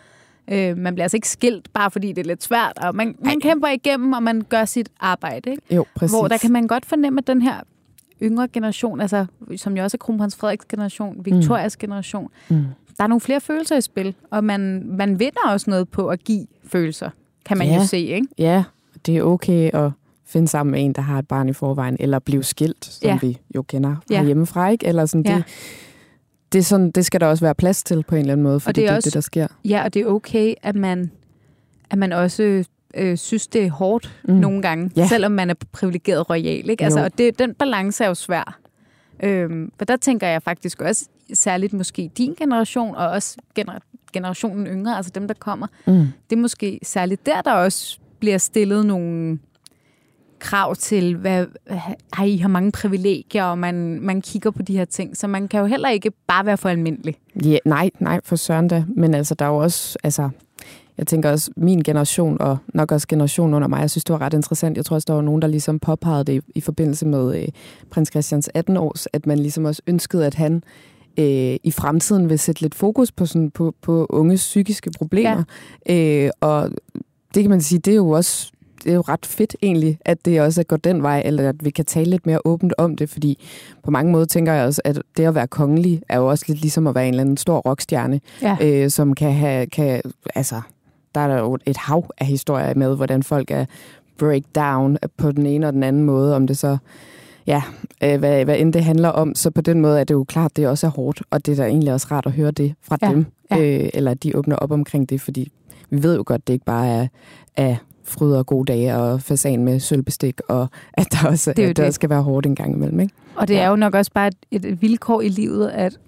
[0.49, 3.41] øh, man bliver altså ikke skilt, bare fordi det er lidt svært, og man, man
[3.41, 5.63] kæmper igennem, og man gør sit arbejde, ikke?
[5.75, 6.17] Jo, præcis.
[6.17, 7.61] Hvor der kan man godt fornemme, at den her
[8.23, 9.27] yngre generation, altså,
[9.57, 11.81] som jo også er kronprins Frederiks generation, Victorias mm.
[11.81, 12.57] generation, Mm.
[12.99, 16.25] der er nogle flere følelser i spil, og man, man vinder også noget på at
[16.25, 17.11] give følelser,
[17.47, 17.75] kan man Ja.
[17.77, 18.27] jo se, ikke?
[18.39, 18.65] Ja,
[19.07, 19.91] det er okay at
[20.27, 23.19] finde sammen med en, der har et barn i forvejen, eller blive skilt, som Ja.
[23.23, 24.15] vi jo kender Ja.
[24.17, 24.25] ja.
[24.25, 24.87] hjemmefra, ikke?
[24.87, 25.35] Eller sådan, Ja.
[25.37, 25.45] det,
[26.55, 28.61] det, er sådan, det skal der også være plads til på en eller anden måde,
[28.61, 29.47] fordi det er det også- det, der sker.
[29.64, 31.11] Ja, og det er okay, at man,
[31.90, 32.64] at man også
[32.95, 34.35] øh, synes, det er hårdt mm.
[34.35, 35.07] nogle gange, Ja.
[35.09, 36.85] selvom man er privilegeret royal, ikke?
[36.85, 37.05] Altså, Jo.
[37.05, 38.59] og det, den balance er jo svær.
[39.23, 43.79] Øhm, for der tænker jeg faktisk også, særligt måske din generation, og også gener-
[44.12, 46.07] generationen yngre, altså dem, der kommer, Mm.
[46.31, 49.38] det er måske særligt der, der også bliver stillet nogle
[50.45, 51.47] krav til, hvad,
[52.19, 55.17] ej, I har mange privilegier, og man, man kigger på de her ting.
[55.17, 57.17] Så man kan jo heller ikke bare være for almindelig.
[57.45, 58.85] Ja, nej, nej, for søren da.
[58.97, 60.31] Men altså, der er jo også, altså,
[60.99, 64.21] jeg tænker også, min generation, og nok også generationen under mig, jeg synes, det var
[64.21, 64.77] ret interessant.
[64.77, 67.49] Jeg tror også, der var nogen, der ligesom påpegede det i, i forbindelse med øh,
[67.91, 70.63] prins Christians 18 års, at man ligesom også ønskede, at han
[71.19, 75.45] øh, i fremtiden vil sætte lidt fokus på, sådan, på, på unges psykiske problemer.
[75.89, 76.25] Ja.
[76.25, 76.71] Øh, og
[77.35, 78.53] det kan man sige, det er jo også
[78.85, 81.70] det er jo ret fedt egentlig, at det også går den vej, eller at vi
[81.70, 83.44] kan tale lidt mere åbent om det, fordi
[83.83, 86.61] på mange måder tænker jeg også, at det at være kongelig er jo også lidt
[86.61, 88.57] ligesom at være en eller anden stor rockstjerne, ja.
[88.61, 90.03] øh, som kan have, kan,
[90.35, 90.61] altså,
[91.14, 93.64] der er der jo et hav af historier med, hvordan folk er
[94.18, 96.77] breakdown på den ene og den anden måde, om det så
[97.47, 97.62] ja,
[98.03, 99.35] øh, hvad, hvad end det handler om.
[99.35, 101.53] Så på den måde er det jo klart, at det også er hårdt, og det
[101.53, 103.59] er da egentlig også rart at høre det fra ja, dem, ja.
[103.59, 105.53] Øh, eller at de åbner op omkring det, fordi
[105.90, 107.07] vi ved jo godt, at det ikke bare er,
[107.57, 111.77] er fryd og gode dage og fasan med sølvbestik, og at der også, det at
[111.77, 111.95] der det.
[111.95, 113.01] skal være hårdt en gang imellem.
[113.01, 113.14] Ikke?
[113.37, 113.61] Og det ja.
[113.61, 115.99] er jo nok også bare et, et vilkår i livet, at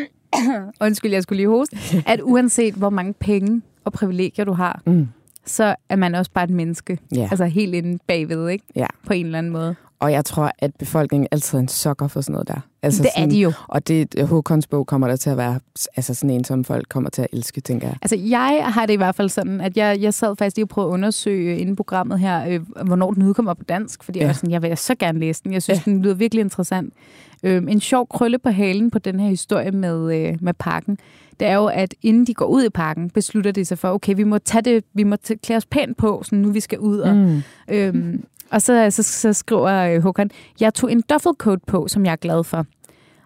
[0.80, 1.76] undskyld, jeg skulle lige hoste,
[2.12, 5.08] at uanset hvor mange penge og privilegier du har, mm.
[5.44, 6.98] så er man også bare et menneske.
[7.14, 7.28] Ja.
[7.30, 8.64] Altså helt inde bagved, ikke?
[8.76, 8.86] Ja.
[9.06, 9.74] På en eller anden måde.
[10.04, 12.60] Og jeg tror, at befolkningen altid er en sokker for sådan noget der.
[12.82, 13.52] Altså det sådan, er de jo.
[13.68, 15.60] Og det Håkons bog kommer der til at være
[15.96, 17.96] altså sådan en, som folk kommer til at elske, tænker jeg.
[18.02, 20.68] Altså jeg har det i hvert fald sådan, at jeg, jeg sad faktisk lige og
[20.68, 24.22] prøvede at undersøge inden programmet her, øh, hvornår den udkommer på dansk, fordi ja.
[24.22, 25.52] jeg, var sådan, jeg vil så gerne læse den.
[25.52, 25.90] Jeg synes, ja.
[25.90, 26.94] den lyder virkelig interessant.
[27.42, 30.98] Øh, en sjov krølle på halen på den her historie med, øh, med parken,
[31.40, 34.14] det er jo, at inden de går ud i parken, beslutter de sig for, okay,
[34.16, 36.98] vi må tage det, vi må klæde os pænt på, så nu vi skal ud.
[36.98, 37.42] Og, mm.
[37.68, 40.30] øhm, og så, så, så skriver øh, Håkon,
[40.60, 42.66] jeg tog en duffelcoat på, som jeg er glad for.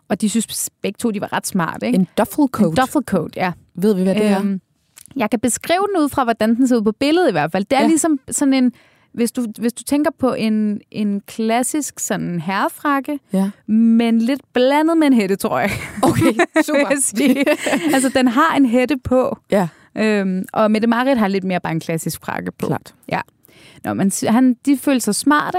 [0.08, 1.86] Og de synes begge to, de var ret smarte.
[1.86, 1.98] Ikke?
[1.98, 2.70] En duffelcoat?
[2.70, 3.52] En duffelcoat, ja.
[3.74, 4.58] Ved vi, hvad det øhm, er?
[5.16, 7.64] Jeg kan beskrive den ud fra, hvordan den ser ud på billedet i hvert fald.
[7.64, 7.86] Det er ja.
[7.86, 8.72] ligesom sådan en...
[9.12, 13.50] Hvis du, hvis du tænker på en, en klassisk sådan herrefrakke, ja.
[13.66, 15.70] men lidt blandet med en hætte, tror jeg.
[16.02, 16.32] Okay,
[16.66, 16.86] super.
[17.94, 19.38] altså, den har en hætte på.
[19.50, 19.68] Ja.
[19.96, 22.66] Øhm, og Mette Marit har lidt mere bare en klassisk frakke på.
[22.66, 22.94] Klart.
[23.08, 23.20] Ja.
[23.84, 25.58] Nå, men han, de følte sig smarte,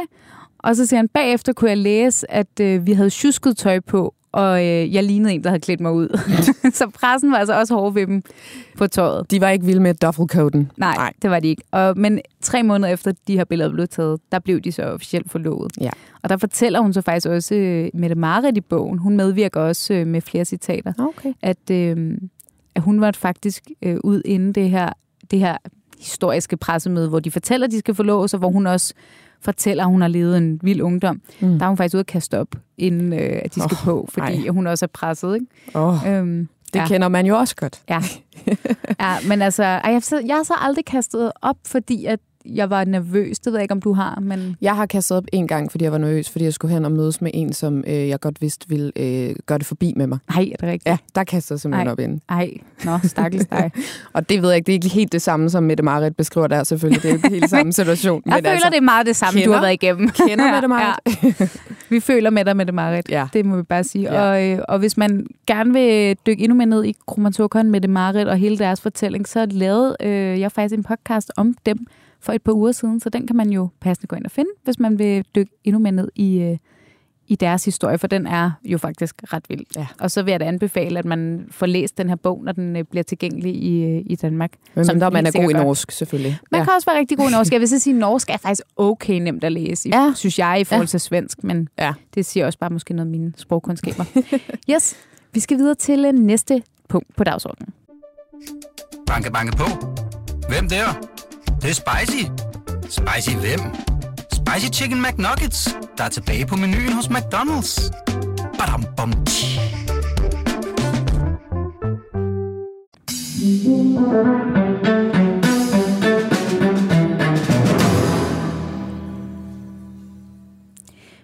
[0.57, 4.13] og så siger han, bagefter kunne jeg læse, at øh, vi havde tjusket tøj på,
[4.31, 6.19] og øh, jeg lignede en, der havde klædt mig ud.
[6.79, 8.21] så pressen var altså også hård ved dem
[8.77, 9.31] på tøjet.
[9.31, 10.71] De var ikke vilde med duffelcoaten?
[10.77, 11.63] Nej, Nej, det var de ikke.
[11.71, 15.31] Og, men tre måneder efter de her billeder blev taget, der blev de så officielt
[15.31, 15.71] forlovet.
[15.81, 15.89] Ja.
[16.23, 19.93] Og der fortæller hun så faktisk også øh, Mette Marit i bogen, hun medvirker også
[19.93, 21.33] øh, med flere citater, okay.
[21.41, 22.17] at, øh,
[22.75, 24.89] at hun var faktisk øh, ud inden det her,
[25.31, 25.57] det her
[25.99, 28.93] historiske pressemøde, hvor de fortæller, at de skal forlås, og hvor hun også
[29.41, 31.21] fortæller, at hun har levet en vild ungdom.
[31.39, 31.59] Mm.
[31.59, 34.09] Der er hun faktisk ude at kaste op, inden øh, at de skal oh, på,
[34.11, 34.49] fordi ej.
[34.49, 35.35] hun også er presset.
[35.35, 35.45] Ikke?
[35.73, 36.07] Oh.
[36.07, 36.87] Øhm, det ja.
[36.87, 37.81] kender man jo også godt.
[37.89, 38.01] Ja,
[38.99, 43.39] ja men altså, jeg har, så aldrig kastet op, fordi at jeg var nervøs.
[43.39, 44.55] Det ved jeg ikke, om du har, men...
[44.61, 46.91] Jeg har kastet op en gang, fordi jeg var nervøs, fordi jeg skulle hen og
[46.91, 50.19] mødes med en, som øh, jeg godt vidste ville øh, gøre det forbi med mig.
[50.29, 50.85] Nej, er det rigtigt?
[50.85, 51.91] Ja, der kastede jeg simpelthen Ej.
[51.91, 52.21] op ind.
[52.29, 52.51] Nej,
[52.85, 53.71] nå, stakkels dig.
[54.13, 56.47] og det ved jeg ikke, det er ikke helt det samme, som Mette Marit beskriver
[56.47, 57.03] der, selvfølgelig.
[57.03, 58.21] Det er ikke helt samme situation.
[58.25, 60.09] jeg men føler, altså, det er meget det samme, kender, du har været igennem.
[60.27, 60.95] Kender Mette Marit?
[61.39, 61.47] ja.
[61.89, 63.09] Vi føler med dig, Mette Marit.
[63.09, 63.27] Ja.
[63.33, 64.13] Det må vi bare sige.
[64.13, 64.21] Ja.
[64.21, 68.27] Og, øh, og hvis man gerne vil dykke endnu mere ned i Kromatokon, Mette Marit
[68.27, 71.77] og hele deres fortælling, så lavede øh, jeg faktisk en podcast om dem,
[72.21, 74.49] for et par uger siden, så den kan man jo passende gå ind og finde,
[74.63, 76.57] hvis man vil dykke endnu mere ned i, øh,
[77.27, 79.65] i deres historie, for den er jo faktisk ret vild.
[79.75, 79.87] Ja.
[79.99, 82.75] Og så vil jeg da anbefale, at man får læst den her bog, når den
[82.75, 84.51] øh, bliver tilgængelig i, øh, i Danmark.
[84.75, 86.39] Men som man er god i norsk, selvfølgelig.
[86.51, 86.65] Man ja.
[86.65, 87.53] kan også være rigtig god i norsk.
[87.53, 90.13] Jeg vil så sige, at norsk er faktisk okay nemt at læse, ja.
[90.15, 90.99] synes jeg, i forhold til ja.
[90.99, 91.93] svensk, men ja.
[92.15, 94.05] det siger også bare måske noget af mine sprogkundskaber.
[94.71, 94.95] yes,
[95.33, 97.73] vi skal videre til næste punkt på dagsordenen.
[99.07, 99.65] Banke, banke på.
[100.49, 101.18] Hvem der?
[101.61, 102.23] Det er spicy.
[102.89, 103.59] Spicy hvem?
[104.33, 107.91] Spicy Chicken McNuggets, der er tilbage på menuen hos McDonald's.
[108.59, 109.13] Badum, bom,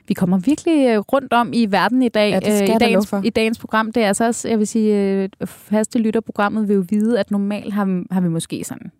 [0.07, 2.29] Vi kommer virkelig øh, rundt om i verden i dag.
[2.29, 3.91] Ja, det skal øh, I, dagens, I dagens program.
[3.91, 7.73] Det er altså også, jeg vil sige, øh, faste lytterprogrammet vil jo vide, at normalt
[7.73, 8.91] har, har vi måske sådan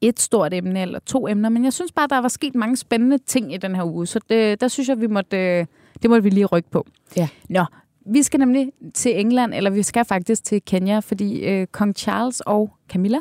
[0.00, 3.18] et stort emne eller to emner, men jeg synes bare, der var sket mange spændende
[3.18, 5.58] ting i den her uge, så det, der synes jeg, vi måtte,
[6.02, 6.86] det måtte vi lige rykke på.
[7.16, 7.28] Ja.
[7.48, 7.64] Nå,
[8.06, 12.40] vi skal nemlig til England, eller vi skal faktisk til Kenya, fordi øh, kong Charles
[12.40, 13.18] og Camilla,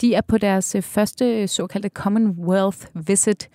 [0.00, 3.48] de er på deres øh, første såkaldte Commonwealth visit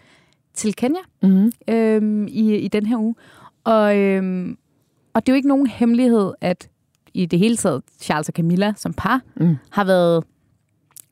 [0.54, 1.52] til Kenya mm-hmm.
[1.68, 3.16] øhm, i, i den her uge.
[3.64, 4.58] Og, øhm,
[5.14, 6.70] og det er jo ikke nogen hemmelighed, at
[7.14, 9.56] i det hele taget Charles og Camilla som par mm.
[9.70, 10.24] har været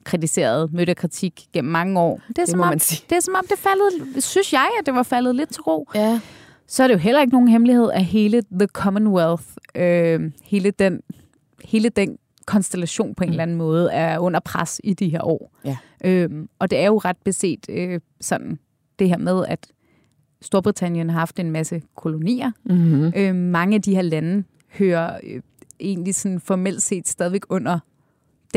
[0.06, 2.22] kritiseret, mødt af kritik gennem mange år.
[2.28, 4.94] Det er, Det som om, det er som om, det faldet, synes jeg, at det
[4.94, 5.90] var faldet lidt til ro.
[5.96, 6.20] Ja.
[6.68, 9.44] Så er det jo heller ikke nogen hemmelighed, at hele The Commonwealth,
[9.76, 11.02] øh, hele, den,
[11.64, 15.52] hele den konstellation på en eller anden måde, er under pres i de her år.
[15.66, 15.78] Ja.
[16.04, 18.60] Øhm, og det er jo ret beset øh, sådan
[19.00, 19.68] det her med, at
[20.42, 22.52] Storbritannien har haft en masse kolonier.
[22.66, 23.14] Mm-hmm.
[23.16, 24.44] Øh, mange af de her lande
[24.78, 25.42] hører øh,
[25.80, 27.80] egentlig sådan formelt set stadigvæk under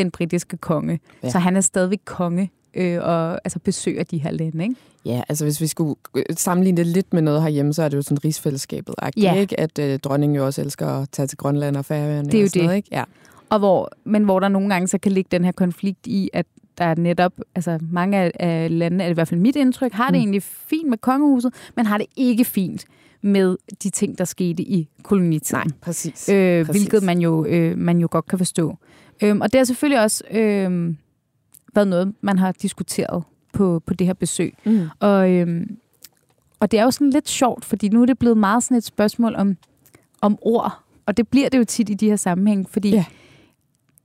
[0.03, 1.01] den britiske konge.
[1.23, 1.31] Ja.
[1.31, 4.75] Så han er stadigvæk konge øh, og altså besøger de her lande, ikke?
[5.05, 7.97] Ja, altså hvis vi skulle øh, sammenligne det lidt med noget herhjemme, så er det
[7.97, 9.35] jo sådan rigsfællesskabet Ja.
[9.35, 9.61] ikke?
[9.61, 12.25] At øh, dronningen jo også elsker at tage til Grønland og Færøerne.
[12.29, 12.67] Det er jo og sådan det.
[12.67, 12.89] Noget, ikke?
[12.93, 13.05] Ja.
[13.51, 16.47] Og hvor, men hvor der nogle gange så kan ligge den her konflikt i, at
[16.79, 20.07] der er netop, altså mange af, af landene, er i hvert fald mit indtryk, har
[20.07, 20.19] det Mm.
[20.21, 22.85] egentlig fint med kongehuset, men har det ikke fint
[23.23, 25.67] med de ting, der skete i kolonitiden.
[25.67, 26.29] Nej, præcis.
[26.29, 26.83] øh, præcis.
[26.83, 28.77] hvilket man jo, øh, man jo godt kan forstå.
[29.23, 30.95] Øhm, og det har selvfølgelig også øh,
[31.75, 34.55] været noget, man har diskuteret på, på det her besøg.
[34.65, 34.89] Mm.
[35.01, 35.79] Og, øhm,
[36.61, 38.85] og det er jo sådan lidt sjovt, fordi nu er det blevet meget sådan et
[38.85, 39.57] spørgsmål om,
[40.21, 40.79] om ord.
[41.07, 43.05] Og det bliver det jo tit i de her sammenhæng, fordi Ja.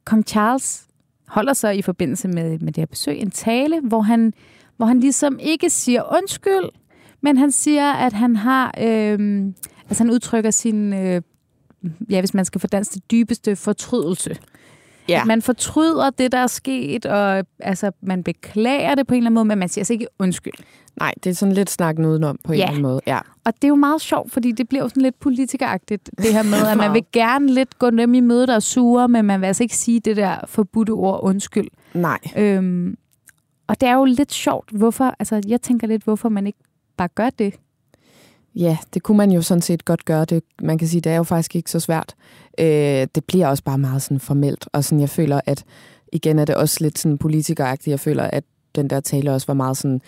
[0.06, 0.88] kong Charles
[1.28, 4.34] holder sig i forbindelse med, med det her besøg en tale, hvor han,
[4.78, 6.70] hvor han ligesom ikke siger undskyld,
[7.22, 9.56] men han siger, at han har, øhm,
[9.90, 11.22] altså han udtrykker sin, øh,
[12.10, 14.38] ja, hvis man skal få dansk, det dybeste fortrydelse.
[15.10, 15.22] Ja.
[15.22, 19.28] At man fortryder det, der er sket, og altså, man beklager det på en eller
[19.28, 20.54] anden måde, men man siger altså ikke undskyld.
[21.00, 22.64] Nej, det er sådan lidt snakken udenom på en Ja.
[22.64, 23.02] eller anden måde.
[23.08, 23.20] Ja.
[23.46, 26.44] Og det er jo meget sjovt, fordi det bliver jo sådan lidt politikeragtigt, det her
[26.44, 29.42] med, at man vil gerne lidt gå dem i møde, der er sure, men man
[29.42, 31.68] vil altså ikke sige det der forbudte ord undskyld.
[31.94, 32.20] Nej.
[32.38, 32.98] Øhm,
[33.68, 36.60] og det er jo lidt sjovt, hvorfor, altså jeg tænker lidt, hvorfor man ikke
[36.98, 37.54] bare gør det.
[38.56, 40.26] Ja, det kunne man jo sådan set godt gøre.
[40.26, 42.16] Det, man kan sige, det er jo faktisk ikke så svært.
[42.60, 45.64] Øh, det bliver også bare meget sådan formelt, og sådan, jeg føler, at
[46.12, 47.88] igen er det også lidt sådan politikeragtigt.
[47.92, 48.44] Jeg føler, at
[48.76, 50.02] den der tale også var meget sådan,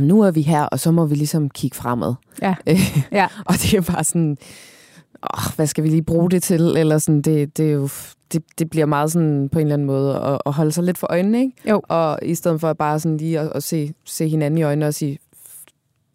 [0.00, 2.14] nu er vi her, og så må vi ligesom kigge fremad.
[2.42, 2.54] Ja.
[2.66, 3.26] Øh, Ja.
[3.46, 4.36] og det er bare sådan,
[5.22, 6.60] åh, hvad skal vi lige bruge det til?
[6.60, 7.88] Eller sådan, det, det, er jo,
[8.32, 10.98] det, det bliver meget sådan på en eller anden måde at, at holde sig lidt
[10.98, 11.70] for øjnene, ikke?
[11.70, 11.82] Jo.
[11.88, 14.94] Og i stedet for bare sådan lige at, at se, se hinanden i øjnene og
[14.94, 15.18] sige,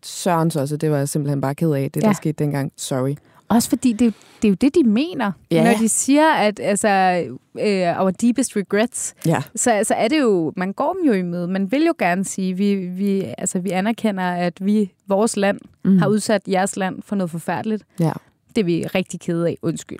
[0.03, 2.03] Sørens også, det var jeg simpelthen bare ked af, det.
[2.03, 2.07] Ja.
[2.07, 2.71] der skete dengang.
[2.77, 3.15] Sorry.
[3.55, 5.31] Også fordi det, det er jo det, de mener.
[5.51, 5.63] Ja.
[5.63, 9.41] Når de siger, at altså, uh, our deepest regrets, Ja.
[9.55, 11.47] så altså, er det jo, man går dem jo i møde.
[11.47, 15.97] Man vil jo gerne sige, vi, vi, altså, vi anerkender, at vi, vores land, Mm.
[15.97, 17.83] har udsat jeres land for noget forfærdeligt.
[17.99, 18.11] Ja.
[18.55, 19.57] Det er vi rigtig kede af.
[19.61, 19.99] Undskyld.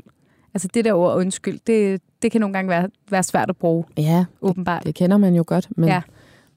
[0.53, 3.83] Altså det der ord undskyld, det, det kan nogle gange være, være svært at bruge,
[3.97, 4.83] Ja, åbenbart.
[4.83, 5.89] det kender man jo godt, men.
[5.89, 6.01] Ja.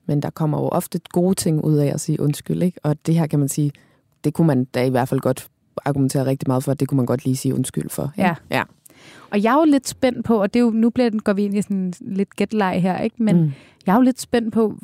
[0.07, 2.81] men der kommer jo ofte gode ting ud af at sige undskyld, ikke?
[2.83, 3.73] Og det her kan man sige,
[4.25, 5.49] det kunne man da i hvert fald godt
[5.85, 8.13] argumentere rigtig meget for, at det kunne man godt lige sige undskyld for.
[8.17, 8.35] Ja.
[8.51, 8.63] ja.
[9.31, 11.33] Og jeg er jo lidt spændt på, og det er jo, nu bliver den, går
[11.33, 13.23] vi ind i sådan lidt gætleg her, ikke?
[13.23, 13.53] men mm.
[13.87, 14.79] jeg er jo lidt spændt på,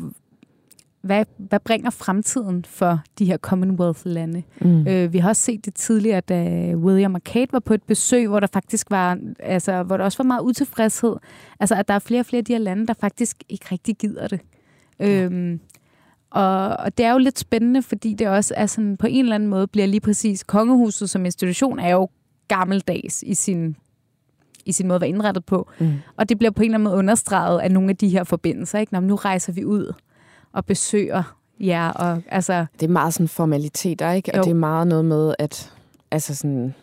[1.03, 4.43] hvad, hvad bringer fremtiden for de her Commonwealth-lande?
[4.61, 4.87] Mm.
[4.87, 8.29] Øh, vi har også set det tidligere, da William og Kate var på et besøg,
[8.29, 11.17] hvor der faktisk var, altså, hvor der også var meget utilfredshed.
[11.61, 13.97] Altså, at der er flere og flere af de her lande, der faktisk ikke rigtig
[13.97, 14.41] gider det.
[15.01, 15.25] Ja.
[15.25, 15.61] Øhm,
[16.31, 19.35] og, og det er jo lidt spændende, fordi det også er sådan, på en eller
[19.35, 22.09] anden måde bliver lige præcis kongehuset som institution er jo
[22.49, 23.77] gammeldags i sin,
[24.65, 25.69] i sin måde at være indrettet på.
[25.81, 25.93] Mm.
[26.17, 28.79] Og det bliver på en eller anden måde understreget af nogle af de her forbindelser.
[28.79, 28.93] Ikke?
[28.93, 29.93] Når nu rejser vi ud
[30.53, 31.89] og besøger jer.
[31.91, 34.31] Og, altså, Det er meget sådan formaliteter, ikke?
[34.33, 34.43] Og Jo.
[34.43, 35.73] det er meget noget med, at
[36.11, 36.75] altså sådan,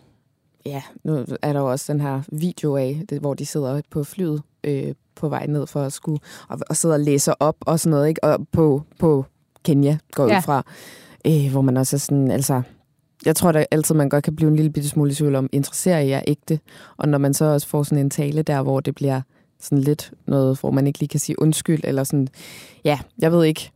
[0.66, 4.04] ja, nu er der jo også den her video af, det, hvor de sidder på
[4.04, 7.80] flyet øh, på vej ned for at skulle, og, og sidder og læser op og
[7.80, 8.24] sådan noget, ikke?
[8.24, 9.26] Og på, på
[9.68, 10.38] Kenya går Ja.
[10.38, 10.64] ud fra,
[11.28, 12.62] øh, hvor man også er sådan, altså,
[13.26, 15.50] jeg tror da altid, man godt kan blive en lille bitte smule i tvivl om,
[15.52, 16.60] interesserer jeg ægte?
[16.98, 19.22] Og når man så også får sådan en tale der, hvor det bliver
[19.62, 22.28] sådan lidt noget, hvor man ikke lige kan sige undskyld, eller sådan,
[22.84, 23.72] ja, jeg ved ikke,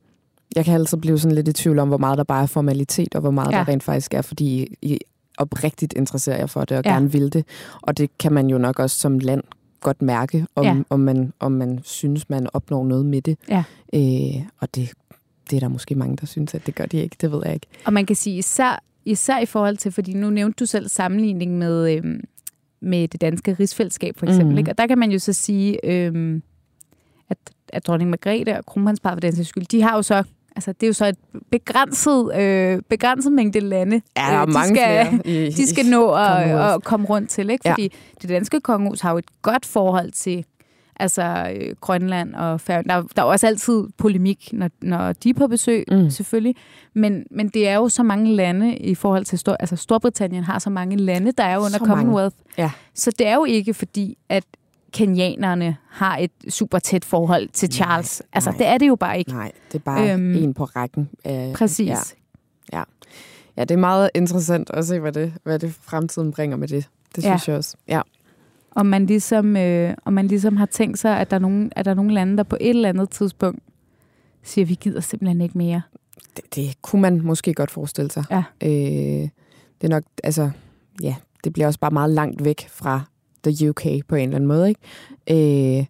[0.56, 3.15] jeg kan altid blive sådan lidt i tvivl om, hvor meget der bare er formalitet,
[3.15, 3.58] og hvor meget ja.
[3.58, 4.97] Der rent faktisk er, fordi I,
[5.38, 6.91] oprigtigt interesserer jer for det, og ja.
[6.93, 7.45] Gerne vil det.
[7.82, 9.43] Og det kan man jo nok også som land
[9.82, 10.65] godt mærke, om.
[10.65, 10.75] Ja.
[10.89, 13.38] om, man, om man synes, man opnår noget med det.
[13.49, 13.63] Ja.
[13.93, 14.91] Øh, og det,
[15.51, 17.15] det er der måske mange, der synes, at det gør de ikke.
[17.21, 17.67] Det ved jeg ikke.
[17.85, 21.57] Og man kan sige især, især i forhold til, fordi nu nævnte du selv sammenligning
[21.57, 22.21] med, øhm,
[22.81, 24.51] med det danske rigsfællesskab for eksempel.
[24.51, 24.57] Mm.
[24.57, 24.71] Ikke?
[24.71, 26.43] Og der kan man jo så sige, øhm,
[27.29, 27.37] at,
[27.69, 30.23] at dronning Margrethe og kronprinsparet for den sags skyld, de har jo så,
[30.55, 31.17] altså det er jo så et
[31.51, 35.27] begrænset, øh, begrænset mængde lande, Ja, der er øh, de mange skal, flere.
[35.47, 37.49] I, de skal nå at, at komme rundt til.
[37.49, 37.61] Ikke?
[37.65, 37.71] Ja.
[37.71, 40.45] Fordi det danske kongehus har jo et godt forhold til
[41.01, 42.89] altså øh, Grønland og Færøerne.
[42.89, 46.09] Der, er- der er også altid polemik, når, når de er på besøg, Mm.
[46.09, 46.55] selvfølgelig.
[46.93, 49.39] Men, men det er jo så mange lande i forhold til...
[49.39, 51.95] Stor, altså Storbritannien har så mange lande, der er jo under Så mange.
[51.95, 52.35] Commonwealth.
[52.57, 52.71] Ja.
[52.95, 54.43] Så det er jo ikke fordi, at
[54.93, 58.21] kenianerne har et super tæt forhold til Charles.
[58.21, 58.57] Nej, altså, nej.
[58.57, 59.31] det er det jo bare ikke.
[59.31, 61.09] Nej, det er bare Øhm, en på rækken.
[61.27, 61.87] Øh, Præcis.
[61.87, 61.97] Ja,
[62.77, 62.83] ja.
[63.57, 66.87] ja, det er meget interessant at se, hvad det, hvad det fremtiden bringer med det.
[67.15, 67.29] Det Ja.
[67.29, 67.75] synes jeg også.
[67.87, 68.01] Ja.
[68.71, 71.86] Om man ligesom, øh, om man ligesom har tænkt sig, at der, er nogen, at
[71.86, 73.60] der er nogle lande, der på et eller andet tidspunkt
[74.43, 75.81] siger, at vi gider simpelthen ikke mere.
[76.36, 78.23] Det, det kunne man måske godt forestille sig.
[78.31, 78.43] Ja.
[78.63, 79.29] Øh,
[79.81, 80.49] det er nok, altså,
[81.01, 83.01] ja, det bliver også bare meget langt væk fra
[83.43, 84.81] the UK på en eller anden måde, ikke?
[85.29, 85.86] Øh,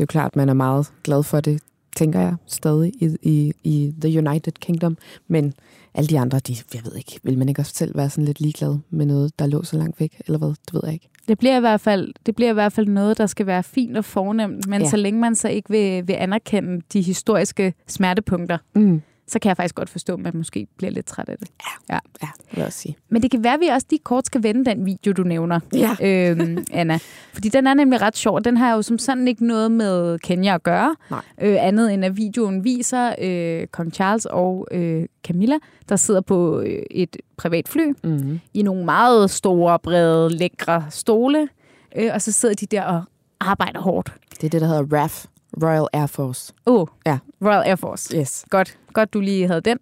[0.00, 1.62] det er jo klart, at man er meget glad for det,
[1.96, 4.98] tænker jeg, stadig i, i, i The United Kingdom.
[5.28, 5.54] Men
[5.94, 8.40] alle de andre, de, jeg ved ikke, vil man ikke også selv være sådan lidt
[8.40, 10.48] ligeglad med noget, der lå så langt væk, eller hvad?
[10.48, 11.08] Det ved jeg ikke.
[11.28, 13.96] Det bliver, i hvert fald, det bliver i hvert fald noget, der skal være fint
[13.96, 14.88] og fornemt, men Ja.
[14.88, 19.02] så længe man så ikke vil, vil anerkende de historiske smertepunkter, Mm.
[19.30, 21.48] Så kan jeg faktisk godt forstå, at man måske bliver lidt træt af det.
[21.90, 22.96] Ja, vil jeg også sige.
[23.08, 25.60] Men det kan være, at vi også lige kort skal vende den video, du nævner,
[25.74, 25.90] Ja.
[26.30, 26.98] øhm, Anna.
[27.32, 28.40] Fordi den er nemlig ret sjov.
[28.44, 30.96] Den har jo som sådan ikke noget med Kenya at gøre.
[31.10, 31.20] Nej.
[31.40, 35.56] Øh, andet end at videoen viser øh, kong Charles og øh, Camilla,
[35.88, 38.40] der sidder på øh, et privat fly Mm.
[38.54, 41.48] i nogle meget store, brede, lækre stole.
[41.96, 43.02] Øh, og så sidder de der og
[43.40, 44.12] arbejder hårdt.
[44.40, 45.24] Det er det, der hedder RAF,
[45.62, 46.52] Royal Air Force.
[46.66, 47.18] Åh, oh, Ja.
[47.42, 48.16] Royal Air Force.
[48.16, 48.44] Yes.
[48.50, 49.78] Godt, godt du lige havde den.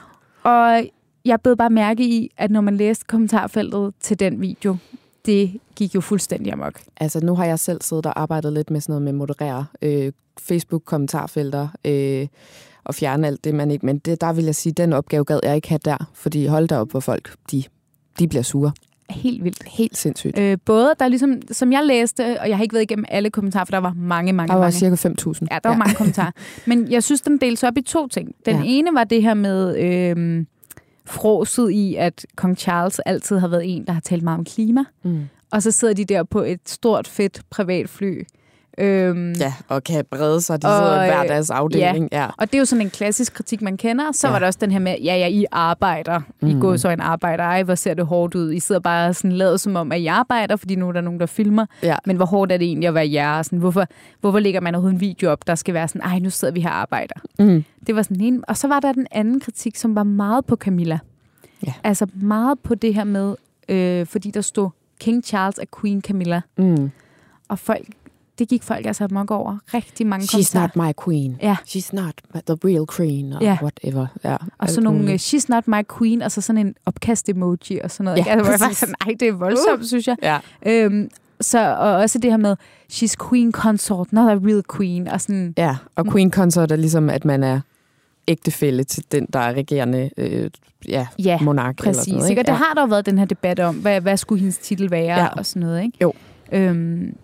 [0.42, 0.82] og
[1.24, 4.76] jeg bed bare mærke i, at når man læste kommentarfeltet til den video,
[5.26, 6.80] det gik jo fuldstændig amok.
[6.96, 10.12] Altså, nu har jeg selv siddet og arbejdet lidt med sådan noget med moderere øh,
[10.40, 12.26] Facebook-kommentarfelter øh,
[12.84, 13.86] og fjerne alt det, man ikke...
[13.86, 16.68] Men det, der vil jeg sige, den opgave gad jeg ikke have der, fordi hold
[16.68, 17.64] da op, hvor folk, de,
[18.18, 18.72] de bliver sure.
[19.10, 19.62] Helt vildt.
[19.66, 20.38] Helt sindssygt.
[20.38, 23.30] Øh, både, der er ligesom, som jeg læste, og jeg har ikke været igennem alle
[23.30, 24.96] kommentarer, for der var mange, mange, Der var mange.
[24.96, 25.46] cirka 5.000.
[25.50, 25.78] Ja, der var ja.
[25.78, 26.30] mange kommentarer.
[26.66, 28.34] Men jeg synes, den deles op i to ting.
[28.46, 28.62] Den ja.
[28.64, 30.44] ene var det her med øh,
[31.06, 34.84] fråset i, at kong Charles altid har været en, der har talt meget om klima.
[35.02, 35.20] Mm.
[35.50, 38.22] Og så sidder de der på et stort, fedt privatfly.
[38.80, 40.62] Øhm, Ja, og kan brede sig.
[40.62, 42.08] De Og, sidder i hver øh, deres afdeling.
[42.12, 42.26] Ja.
[42.38, 44.12] Og det er jo sådan en klassisk kritik, man kender.
[44.12, 44.28] Så Ja.
[44.28, 44.32] ja.
[44.32, 46.20] var der også den her med, ja, ja, I arbejder.
[46.42, 46.48] Mm.
[46.48, 47.44] I går så en arbejder.
[47.44, 48.52] Ej, hvor ser det hårdt ud.
[48.52, 51.20] I sidder bare sådan lavet som om, at I arbejder, fordi nu er der nogen,
[51.20, 51.66] der filmer.
[51.82, 51.96] Ja.
[52.06, 53.42] Men hvor hårdt er det egentlig at være jer?
[53.42, 53.86] Sådan, hvorfor,
[54.20, 56.60] hvorfor lægger man overhovedet en video op, der skal være sådan, ej, nu sidder vi
[56.60, 57.14] her og arbejder.
[57.38, 57.64] Mm.
[57.86, 58.44] Det var sådan en.
[58.48, 60.98] Og så var der den anden kritik, som var meget på Camilla.
[61.66, 61.72] Ja.
[61.84, 63.34] Altså meget på det her med,
[63.68, 66.40] øh, fordi der stod King Charles og Queen Camilla.
[66.58, 66.90] Mm.
[67.48, 67.86] Og folk,
[68.38, 69.58] det gik folk altså amok over.
[69.74, 70.62] Rigtig mange She's kommentarer.
[70.76, 71.36] not my queen.
[71.42, 71.56] Ja.
[71.66, 72.14] She's not
[72.46, 73.32] the real queen.
[73.32, 73.58] Og Ja.
[73.62, 74.06] whatever.
[74.24, 78.04] Ja, Og så nogle, she's not my queen, og så sådan en opkast-emoji og sådan
[78.04, 78.16] noget.
[78.16, 78.30] Ja, ikke?
[78.30, 79.84] altså, var sådan, ej, det er voldsomt, uh.
[79.86, 80.16] synes jeg.
[80.22, 80.38] Ja.
[80.66, 81.08] Øhm,
[81.40, 82.56] så, og også det her med,
[82.92, 85.08] she's queen consort, not a real queen.
[85.08, 87.60] Og sådan, Ja, og queen consort er ligesom, at man er
[88.28, 90.50] ægtefælle til den, der er regerende øh,
[90.88, 91.78] ja, ja, monark.
[91.78, 92.04] eller præcis.
[92.04, 92.42] sådan noget, Ikke?
[92.42, 92.56] Og det Ja.
[92.56, 95.26] har der jo været den her debat om, hvad, hvad skulle hendes titel være Ja.
[95.28, 95.82] og sådan noget.
[95.82, 95.98] Ikke?
[96.02, 96.12] Jo.
[96.52, 97.16] Øhm,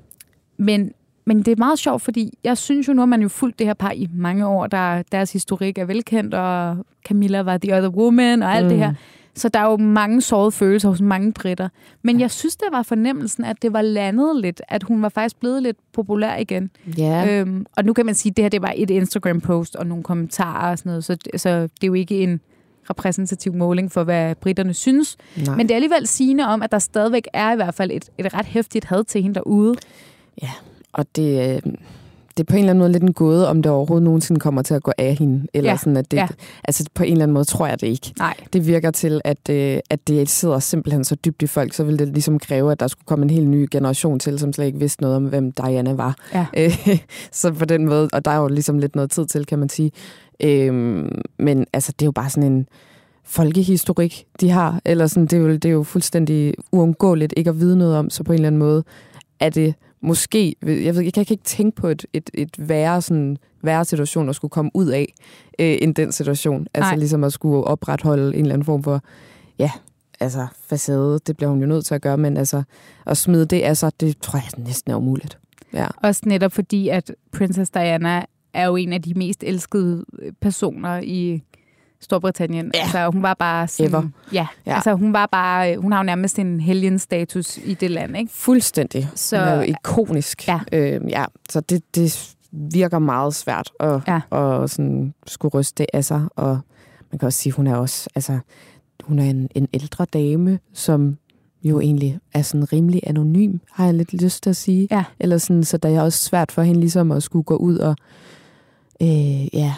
[0.56, 0.92] men,
[1.26, 3.66] men det er meget sjovt, fordi jeg synes jo, nu har man jo fulgt det
[3.66, 4.66] her par i mange år.
[4.66, 8.68] Der, deres historik er velkendt, og Camilla var the other woman og alt mm.
[8.68, 8.94] det her.
[9.36, 11.68] Så der er jo mange sårede følelser hos mange britter.
[12.02, 15.40] Men jeg synes, det var fornemmelsen, at det var landet lidt, at hun var faktisk
[15.40, 16.70] blevet lidt populær igen.
[16.98, 19.76] Ja, øh, Øhm, og nu kan man sige, at det her det var et Instagram-post
[19.76, 22.40] og nogle kommentarer og sådan noget, så, så det er jo ikke en
[22.90, 25.16] repræsentativ måling for, hvad britterne synes.
[25.36, 25.56] nej.
[25.56, 28.34] Men det er alligevel sigende om, at der stadigvæk er i hvert fald et, et
[28.34, 29.74] ret hæftigt had til hende derude.
[30.94, 31.72] Og det, øh,
[32.36, 34.62] det er på en eller anden måde lidt en gåde, om det overhovedet nogensinde kommer
[34.62, 35.46] til at gå af hende.
[35.54, 36.26] Eller Ja, sådan, at det, ja.
[36.64, 38.12] Altså på en eller anden måde tror jeg det ikke.
[38.18, 38.34] Nej.
[38.52, 41.98] Det virker til, at, øh, at det sidder simpelthen så dybt i folk, så vil
[41.98, 44.78] det ligesom kræve, at der skulle komme en helt ny generation til, som slet ikke
[44.78, 46.16] vidste noget om, hvem Diana var.
[46.34, 46.46] Ja.
[46.56, 46.98] Øh,
[47.32, 49.68] så på den måde, og der er jo ligesom lidt noget tid til, kan man
[49.68, 49.92] sige.
[50.40, 52.66] Øhm, men altså, det er jo bare sådan en
[53.24, 54.80] folkehistorik, de har.
[54.84, 58.10] Eller sådan, det, er jo, det er jo fuldstændig uundgåeligt ikke at vide noget om,
[58.10, 58.84] så på en eller anden måde
[59.40, 63.36] er det måske, jeg, ved, jeg kan ikke tænke på et, et, et værre, sådan,
[63.62, 65.14] værre situation at skulle komme ud af,
[65.58, 66.66] øh, end den situation.
[66.74, 66.98] Altså Nej.
[66.98, 69.00] ligesom at skulle opretholde en eller anden form for,
[69.58, 69.70] ja,
[70.20, 72.62] altså facade, det bliver hun jo nødt til at gøre, men altså
[73.06, 75.38] at smide det af sig, det tror jeg næsten er umuligt.
[75.72, 75.86] Ja.
[76.02, 80.04] Også netop fordi, at Princess Diana er jo en af de mest elskede
[80.40, 81.42] personer i
[82.04, 82.70] Storbritannien.
[82.74, 82.80] Ja.
[82.82, 84.02] Altså, hun var bare sådan, Ever.
[84.32, 84.74] Ja, Ja.
[84.74, 88.32] altså hun var bare, hun har jo nærmest en helgenstatus i det land, ikke?
[88.32, 89.08] Fuldstændig.
[89.14, 90.48] Så- Så, Hun er jo ikonisk.
[90.48, 90.60] Ja.
[90.72, 91.24] Øh, ja.
[91.50, 94.20] Så det, det virker meget svært at, Ja.
[94.62, 96.22] at sådan skulle ryste det af sig.
[96.36, 96.58] Og
[97.12, 98.38] man kan også sige, hun er også, altså,
[99.04, 101.16] hun er en, en ældre dame, som
[101.64, 104.88] jo egentlig er sådan rimelig anonym, har jeg lidt lyst til at sige.
[104.90, 105.04] Ja.
[105.20, 107.96] Eller sådan, så der er også svært for hende ligesom at skulle gå ud og
[109.02, 109.74] øh, ja,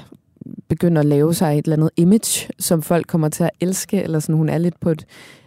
[0.68, 4.20] begynde at lave sig et eller andet image, som folk kommer til at elske, eller
[4.20, 5.06] sådan, hun er lidt på et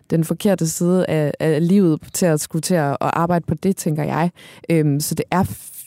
[0.10, 3.78] den forkerte side af, af livet til at skulle til at, at arbejde på det,
[3.78, 4.32] tænker jeg.
[4.70, 5.43] Øhm, så det er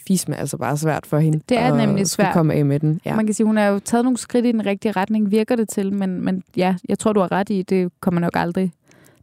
[0.07, 1.41] fisme altså bare svært for hende.
[1.49, 2.33] Det er at nemlig svært.
[2.33, 3.01] komme af med den.
[3.05, 3.17] Ja.
[3.17, 5.69] Man kan sige, hun har jo taget nogle skridt i den rigtige retning, virker det
[5.69, 8.73] til, men, men ja, jeg tror, du har ret i, det kommer nok aldrig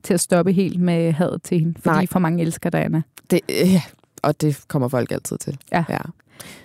[0.04, 2.08] til at stoppe helt med hadet til hende, fordi Nej.
[2.08, 3.02] for mange elsker Diana.
[3.32, 3.82] Det, øh, ja,
[4.24, 5.58] og det kommer folk altid til.
[5.72, 5.84] Ja.
[5.90, 5.98] ja.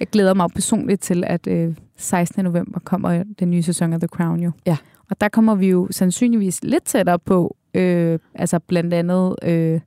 [0.01, 2.45] Jeg glæder mig personligt til, at øh, 16.
[2.45, 4.51] november kommer den nye sæson af The Crown jo.
[4.67, 4.77] Ja.
[5.11, 9.81] Og der kommer vi jo sandsynligvis lidt tættere på, øh, altså blandt andet øh,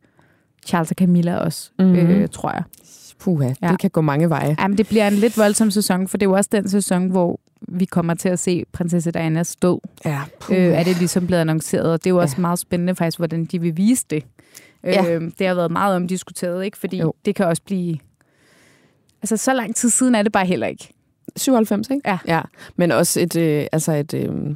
[0.66, 1.88] Charles og Camilla også, Mhm.
[1.88, 2.10] mm-hmm.
[2.10, 2.64] øh, tror jeg.
[3.20, 3.68] Puha, Ja.
[3.68, 4.56] det kan gå mange veje.
[4.60, 7.40] Jamen, det bliver en lidt voldsom sæson, for det er jo også den sæson, hvor
[7.62, 9.80] vi kommer til at se prinsesse Dianas død.
[10.06, 12.42] Ja, Øh, er det ligesom blevet annonceret, og det er jo også Ja.
[12.42, 14.26] meget spændende faktisk, hvordan de vil vise det.
[14.84, 15.14] Ja.
[15.16, 16.78] Øh, det har været meget omdiskuteret, ikke?
[16.78, 17.14] Fordi Jo.
[17.26, 17.98] det kan også blive...
[19.22, 20.90] Altså, så lang tid siden er det bare heller ikke.
[21.38, 22.02] 97, ikke?
[22.10, 22.18] Ja.
[22.28, 22.42] ja.
[22.76, 24.56] Men også et, øh, altså et øh,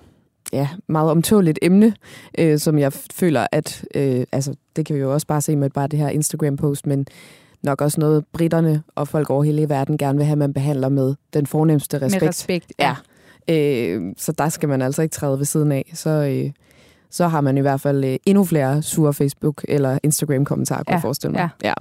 [0.54, 1.94] ja, meget omtåligt emne,
[2.38, 5.70] øh, som jeg føler, at øh, altså, det kan vi jo også bare se med
[5.70, 7.08] bare det her Instagram-post, men
[7.64, 10.90] nok også noget, britterne og folk over hele verden gerne vil have, at man behandler
[10.90, 12.22] med den fornemmeste respekt.
[12.22, 12.74] Med respekt.
[12.80, 12.96] Ja.
[13.50, 15.92] Øh, så der skal man altså ikke træde ved siden af.
[15.94, 16.52] Så, øh,
[17.10, 20.96] så har man i hvert fald øh, endnu flere sure Facebook- eller Instagram-kommentarer, kunne Ja,
[20.96, 21.50] jeg forestille mig.
[21.64, 21.74] ja.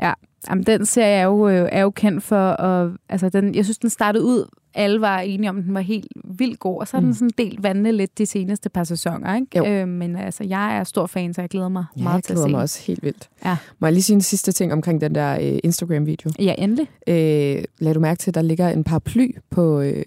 [0.00, 0.12] ja.
[0.48, 3.78] Jamen, den serie er jo, øh, er jo kendt for, at, altså den, jeg synes,
[3.78, 6.96] den startede ud, alle var enige om, at den var helt vildt god, og så
[6.96, 7.06] har mm.
[7.06, 9.58] den sådan delt vandene lidt de seneste par sæsoner, ikke?
[9.58, 9.66] Jo.
[9.66, 12.32] Øh, men altså, jeg er stor fan, så jeg glæder mig Ja, meget jeg til
[12.32, 12.50] at glæder se.
[12.50, 12.62] mig den.
[12.62, 13.28] også helt vildt.
[13.44, 13.56] Ja.
[13.78, 16.30] Må jeg lige sige en sidste ting omkring den der øh, Instagram-video?
[16.38, 16.88] Ja, endelig.
[17.06, 19.80] Øh, lad du mærke til, at der ligger en paraply på...
[19.80, 20.02] Øh,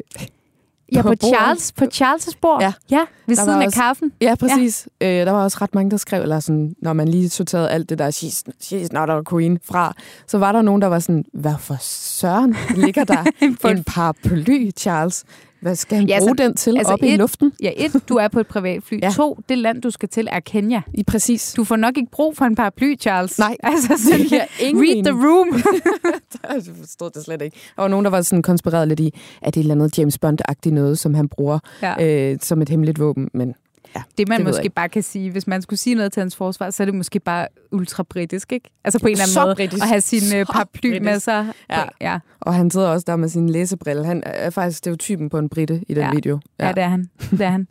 [0.93, 1.35] Ja, På på, bordet.
[1.37, 2.61] Charles, på Charles' bord.
[2.61, 2.73] Ja.
[2.91, 4.11] ja ved Der siden af også- kaffen.
[4.21, 4.87] ja, præcis.
[5.01, 5.19] Ja.
[5.21, 7.89] Øh, der var også ret mange, der skrev, eller sådan, når man lige sorterede alt
[7.89, 9.93] det der, she's, she's not a queen fra,
[10.27, 13.23] så var der nogen, der var sådan, hvad for søren ligger der
[13.69, 15.23] en paraply, Charles?
[15.63, 17.51] Hvad skal han Ja, bruge så- den til altså altså op i et- luften?
[17.63, 18.99] Ja, et, du er på et privatfly.
[19.01, 19.11] Ja.
[19.15, 20.81] To, det land, du skal til, er Kenya.
[20.93, 21.53] I præcis.
[21.57, 23.39] Du får nok ikke brug for en paraply, Charles.
[23.39, 25.47] Nej, altså, det sådan, giver ingen read the room.
[26.55, 27.57] Jeg forstod det slet ikke.
[27.75, 29.97] Der var nogen, der var sådan konspireret lidt i, at det er et eller andet
[29.97, 32.31] James Bond-agtigt noget, som han bruger ja.
[32.31, 33.29] øh, som et hemmeligt våben.
[33.33, 33.53] Men
[33.95, 36.35] ja, det, man det måske bare kan sige, hvis man skulle sige noget til hans
[36.35, 38.69] forsvar, så er det måske bare ultra-britisk, ikke?
[38.83, 39.55] Altså på en eller anden Så måde.
[39.55, 39.83] britisk.
[39.83, 41.23] At have sin Så paraply med britisk.
[41.25, 41.47] sig.
[41.69, 41.83] Ja.
[42.01, 42.19] ja.
[42.39, 44.05] Og han sidder også der med sin læsebrille.
[44.05, 46.11] Han er faktisk stereotypen på en britte i den Ja.
[46.11, 46.39] video.
[46.59, 47.09] Ja, det er han.
[47.31, 47.67] Det er han.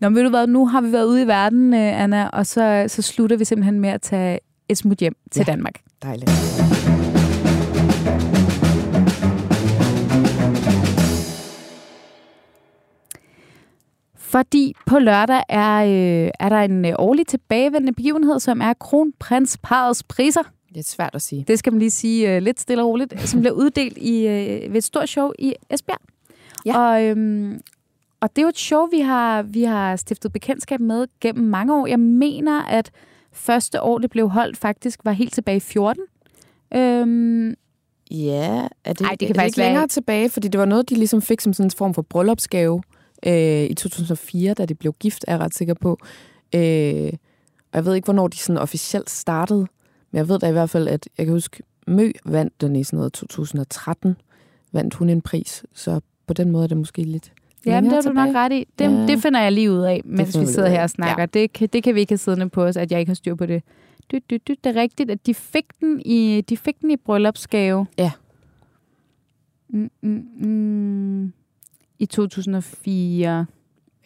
[0.00, 2.46] Nå, men ved du hvad, nu har vi været ude i verden, øh, Anna, og
[2.46, 4.38] så, så slutter vi simpelthen med at tage
[4.68, 5.52] et smut hjem til Ja.
[5.52, 5.74] Danmark.
[6.02, 6.30] Dejligt.
[14.36, 20.02] Fordi på lørdag er, øh, er der en øh, årlig tilbagevendende begivenhed, som er kronprinsparets
[20.02, 20.42] priser.
[20.68, 21.44] Det er svært at sige.
[21.48, 24.72] Det skal man lige sige øh, lidt stille og roligt, som bliver uddelt i, øh,
[24.72, 25.98] ved et stort show i Esbjerg.
[26.66, 26.78] Ja.
[26.78, 27.60] Og, øhm,
[28.20, 31.74] og det er jo et show, vi har, vi har stiftet bekendtskab med gennem mange
[31.74, 31.86] år.
[31.86, 32.90] Jeg mener, at
[33.32, 36.02] første år, det blev holdt, faktisk var helt tilbage i 14.
[36.74, 37.54] Øhm,
[38.10, 40.30] Ja, er det, Ej, det kan er det ikke længere være- tilbage?
[40.30, 42.82] Fordi det var noget, de ligesom fik som sådan en form for bryllupsgave
[43.26, 45.98] øh, i 2004, da de blev gift, er jeg ret sikker på.
[46.54, 47.12] Øh,
[47.72, 49.66] og jeg ved ikke, hvornår de sådan officielt startede,
[50.10, 52.84] men jeg ved da i hvert fald, at jeg kan huske, Mø vandt den i
[52.84, 54.16] sådan noget 2013,
[54.72, 57.32] vandt hun en pris, så på den måde er det måske lidt
[57.66, 58.44] Jamen, det længere har du nok tilbage.
[58.44, 58.66] ret i.
[58.78, 58.90] Det, Ja.
[58.90, 59.06] ja.
[59.06, 61.22] det finder jeg lige ud af, mens vi sidder her og snakker.
[61.22, 61.26] Ja.
[61.26, 63.34] Det, kan, det kan vi ikke have siddende på os, at jeg ikke har styr
[63.34, 63.62] på det.
[64.12, 66.96] Du, du, du, det er rigtigt, at de fik den i, de fik den i
[66.96, 67.86] bryllupsgave.
[67.98, 68.10] Ja.
[69.68, 71.32] Mm, mm, mm.
[71.98, 73.46] I 2004.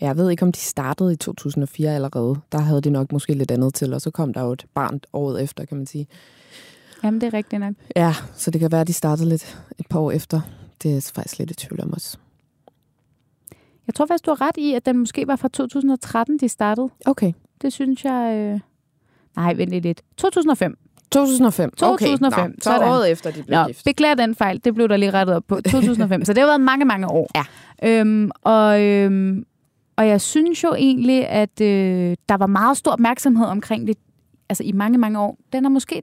[0.00, 2.36] Jeg ved ikke, om de startede i 2004 allerede.
[2.52, 5.00] Der havde de nok måske lidt andet til, og så kom der jo et barn
[5.12, 6.06] året efter, kan man sige.
[7.04, 7.74] Jamen, det er rigtigt nok.
[7.96, 10.40] Ja, så det kan være, at de startede lidt et par år efter.
[10.82, 12.18] Det er faktisk lidt i tvivl om også.
[13.86, 16.88] Jeg tror faktisk, du har ret i, at den måske var fra 2013, de startede.
[17.06, 17.32] Okay.
[17.62, 18.36] Det synes jeg...
[18.36, 18.60] Øh...
[19.36, 20.02] Nej, vent lidt.
[20.16, 20.78] 2005.
[21.12, 21.70] 2005.
[21.70, 22.48] 2005, Okay.
[22.50, 22.88] Nå, så sådan.
[22.88, 23.84] året efter, de blev Nå, gift.
[23.84, 24.60] beklager den fejl.
[24.64, 25.60] Det blev der lige rettet op på.
[25.72, 26.24] 2005.
[26.24, 27.30] så det har været mange, mange år.
[27.34, 27.44] Ja.
[28.00, 29.44] Øhm, og, øhm,
[29.96, 33.96] og jeg synes jo egentlig, at øh, der var meget stor opmærksomhed omkring det
[34.48, 35.38] altså i mange, mange år.
[35.52, 36.02] Den har måske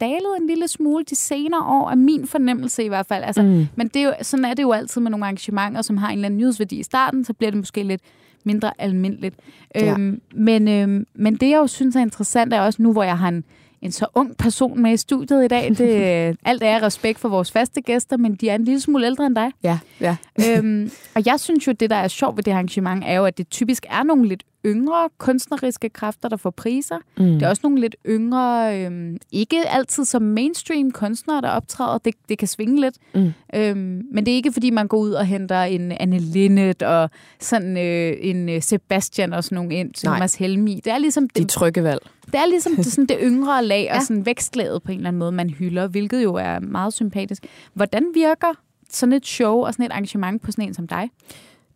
[0.00, 3.24] dalet en lille smule de senere år, er min fornemmelse i hvert fald.
[3.24, 3.66] Altså, Mm.
[3.76, 6.12] Men det er jo, sådan er det jo altid med nogle arrangementer, som har en
[6.18, 8.00] eller anden nyhedsværdi i starten, så bliver det måske lidt
[8.44, 9.34] mindre almindeligt.
[9.74, 9.92] Ja.
[9.92, 13.18] Øhm, men, øhm, men det, jeg jo synes er interessant, er også nu, hvor jeg
[13.18, 13.44] har en,
[13.82, 15.68] en så ung person med i studiet i dag.
[15.78, 19.26] Det, alt er respekt for vores faste gæster, men de er en lille smule ældre
[19.26, 19.50] end dig.
[19.62, 20.16] Ja, ja.
[20.48, 23.38] øhm, og jeg synes jo, det, der er sjovt ved det arrangement, er jo, at
[23.38, 26.98] det typisk er nogle lidt yngre kunstneriske kræfter, der får priser.
[27.18, 27.24] Mm.
[27.24, 31.98] Det er også nogle lidt yngre, øhm, ikke altid som mainstream kunstnere, der optræder.
[31.98, 32.96] Det, det kan svinge lidt.
[33.14, 33.32] Mm.
[33.54, 37.10] Øhm, men det er ikke, fordi man går ud og henter en Anne Linnet og
[37.40, 40.80] sådan øh, en øh, Sebastian og sådan nogle ind, Thomas Helmi.
[40.84, 42.00] Det er ligesom De det, trygge valg.
[42.26, 45.18] det, er ligesom det, sådan det yngre lag og sådan vækstlaget på en eller anden
[45.18, 47.46] måde, man hylder, hvilket jo er meget sympatisk.
[47.74, 48.54] Hvordan virker
[48.90, 51.10] sådan et show og sådan et arrangement på sådan en som dig?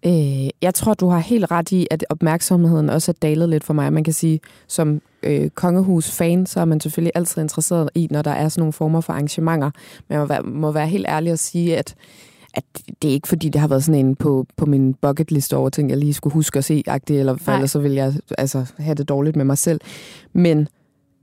[0.07, 3.75] Øh, jeg tror, du har helt ret i, at opmærksomheden også er dalet lidt for
[3.75, 3.93] mig.
[3.93, 8.31] Man kan sige, som øh, kongehus-fan, så er man selvfølgelig altid interesseret i, når der
[8.31, 9.71] er sådan nogle former for arrangementer.
[10.09, 11.95] Men jeg må være, må være helt ærlig at sige, at
[12.55, 12.65] at
[13.03, 15.69] det er ikke fordi, det har været sådan en på, på min bucket list over
[15.69, 18.73] ting, jeg lige skulle huske at se, agtigt, eller for ellers så vil jeg altså,
[18.79, 19.81] have det dårligt med mig selv.
[20.33, 20.69] Men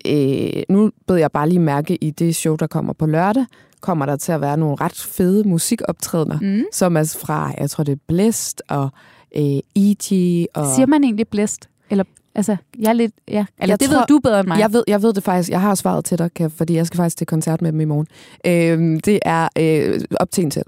[0.08, 3.46] øh, nu bed jeg bare lige mærke i det show, der kommer på lørdag,
[3.82, 6.64] kommer der til at være nogle ret fede musikoptrædener, Mm.
[6.74, 8.90] som er fra, jeg tror det er Blæst og
[9.36, 9.44] øh,
[9.76, 10.46] E.G.
[10.54, 11.70] Og Siger man egentlig blæst?
[11.90, 12.04] Eller,
[12.36, 13.46] altså, jeg er lidt, ja.
[13.60, 14.60] Eller Jeg det tror- ved du bedre end mig.
[14.60, 15.50] Jeg ved, jeg ved det faktisk.
[15.50, 18.08] Jeg har svaret til dig, fordi jeg skal faktisk til koncert med dem i morgen.
[18.46, 20.66] Øh, det er øh, op til en selv.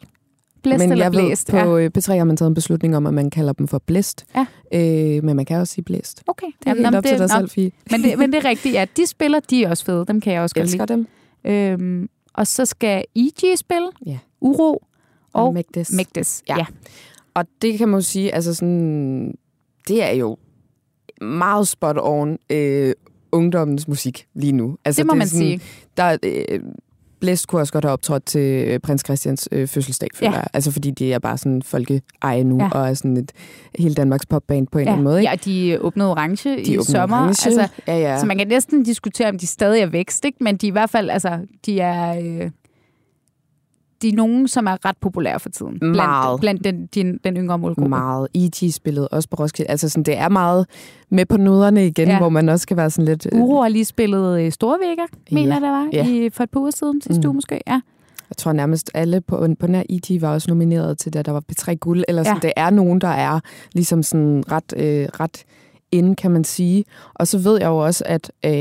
[0.64, 1.53] blæst men jeg blæst?
[1.53, 3.80] ved, på øh, P3 har man taget en beslutning om, at man kalder dem for
[3.86, 4.26] blæst.
[4.36, 4.45] Ja.
[5.18, 6.24] Øh, men man kan også sige blæst.
[6.28, 6.47] Okay.
[6.64, 7.72] Det er helt op til dig nå, selv, Fie.
[7.91, 8.86] Men det, men det er rigtigt, ja.
[8.97, 10.05] De spiller, de er også fede.
[10.07, 11.07] Dem kan jeg også godt elsker dem.
[11.45, 11.55] lide.
[11.55, 12.10] Øhm,
[12.40, 13.58] og så skal E.G.
[13.58, 13.90] spille.
[14.06, 14.18] Ja.
[14.42, 14.84] Uro
[15.34, 15.92] og Magdes.
[15.92, 16.44] Magdes.
[16.50, 16.58] Ja.
[16.58, 16.66] Ja.
[17.34, 19.34] Og det kan man jo sige, altså sådan,
[19.88, 20.38] det er jo
[21.22, 22.94] meget spot on øh,
[23.32, 24.78] ungdommens musik lige nu.
[24.86, 25.62] Altså, Det må er man sådan, sige.
[25.98, 26.60] Der, er, øh,
[27.20, 30.38] Blæst kunne også godt have optrådt til øh, prins Christians øh, fødselsdag, føler Ja.
[30.38, 30.47] jeg.
[30.53, 32.70] Altså fordi det er bare sådan folkeeje nu, Ja.
[32.72, 33.32] og er sådan et
[33.80, 34.93] hele Danmarks popband på en eller Ja.
[34.93, 35.20] anden måde.
[35.20, 35.30] Ikke?
[35.30, 35.36] ja,
[35.76, 37.17] de åbnede orange De i åbner sommer.
[37.17, 37.45] orange.
[37.49, 38.20] Altså, ja, ja.
[38.20, 40.38] Så man kan næsten diskutere, om de stadig er vækst, ikke?
[40.43, 42.20] men de er i hvert fald, altså, de er...
[42.43, 42.49] Øh,
[44.02, 45.78] de er nogen, som er ret populære for tiden.
[45.82, 46.39] Meget.
[46.39, 47.89] Blandt, blandt den, den, den yngre målgruppe.
[47.89, 48.28] meget.
[48.36, 48.74] E.T.
[48.74, 49.72] spillet også på Roskilde.
[49.72, 50.66] Altså sådan, det er meget
[51.10, 52.18] med på noderne igen, Ja.
[52.18, 53.28] hvor man også skal være sådan lidt...
[53.32, 56.08] øh, Uro har lige spillet øh, Storvægger, mener jeg, det var, Ja.
[56.08, 57.28] i, for et par uger siden, sidste Mm.
[57.28, 57.62] uge måske.
[57.68, 57.82] Ja.
[58.30, 60.22] Jeg tror nærmest alle på, på nær E.T.
[60.22, 62.04] var også nomineret til det, der var P3 Guld.
[62.08, 62.47] Eller sådan, Ja.
[62.47, 63.39] det er nogen, der er
[63.74, 65.43] ligesom sådan ret, øh, ret
[65.91, 66.86] inde, kan man sige.
[67.14, 68.52] Og så ved jeg jo også, at øh,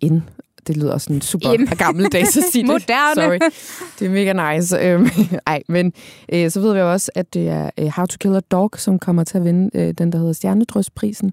[0.00, 0.22] ind,
[0.68, 1.66] det lyder også sådan super In.
[1.66, 2.68] gammeldags at sige det.
[2.68, 3.14] Moderne.
[3.14, 3.50] Sorry.
[3.98, 4.78] Det er mega nice.
[4.78, 5.08] Øhm,
[5.46, 5.92] ej, men
[6.32, 8.70] øh, så ved vi jo også, at det er øh, How to Kill a Dog,
[8.76, 11.32] som kommer til at vinde øh, den, der hedder Stjernedrysprisen.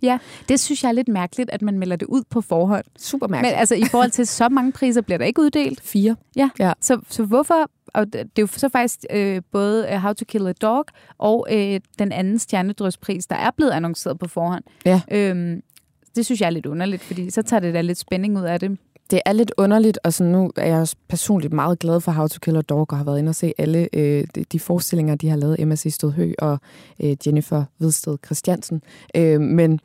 [0.49, 2.85] Det synes jeg er lidt mærkeligt, at man melder det ud på forhånd.
[2.99, 3.59] Super Men mærkeligt.
[3.59, 5.81] altså, i forhold til så mange priser bliver der ikke uddelt.
[5.83, 6.15] Fire.
[6.81, 7.69] Så, så hvorfor...
[7.93, 10.85] Og det er jo så faktisk øh, både øh, How to Kill a Dog
[11.17, 14.63] og øh, den anden stjernedrøspris, der er blevet annonceret på forhånd.
[14.85, 15.01] Ja.
[15.11, 15.61] Øhm,
[16.15, 18.59] det synes jeg er lidt underligt, fordi så tager det da lidt spænding ud af
[18.59, 18.77] det
[19.11, 22.27] det er lidt underligt, og sådan, nu er jeg også personligt meget glad for How
[22.27, 25.15] to Kill a Dog, og har været inde og se alle øh, de, de forestillinger,
[25.15, 25.93] de har lavet, Emma C.
[25.93, 26.59] Stødhø og
[26.99, 28.81] øh, Jennifer Vedsted Christiansen.
[29.15, 29.79] Øh, men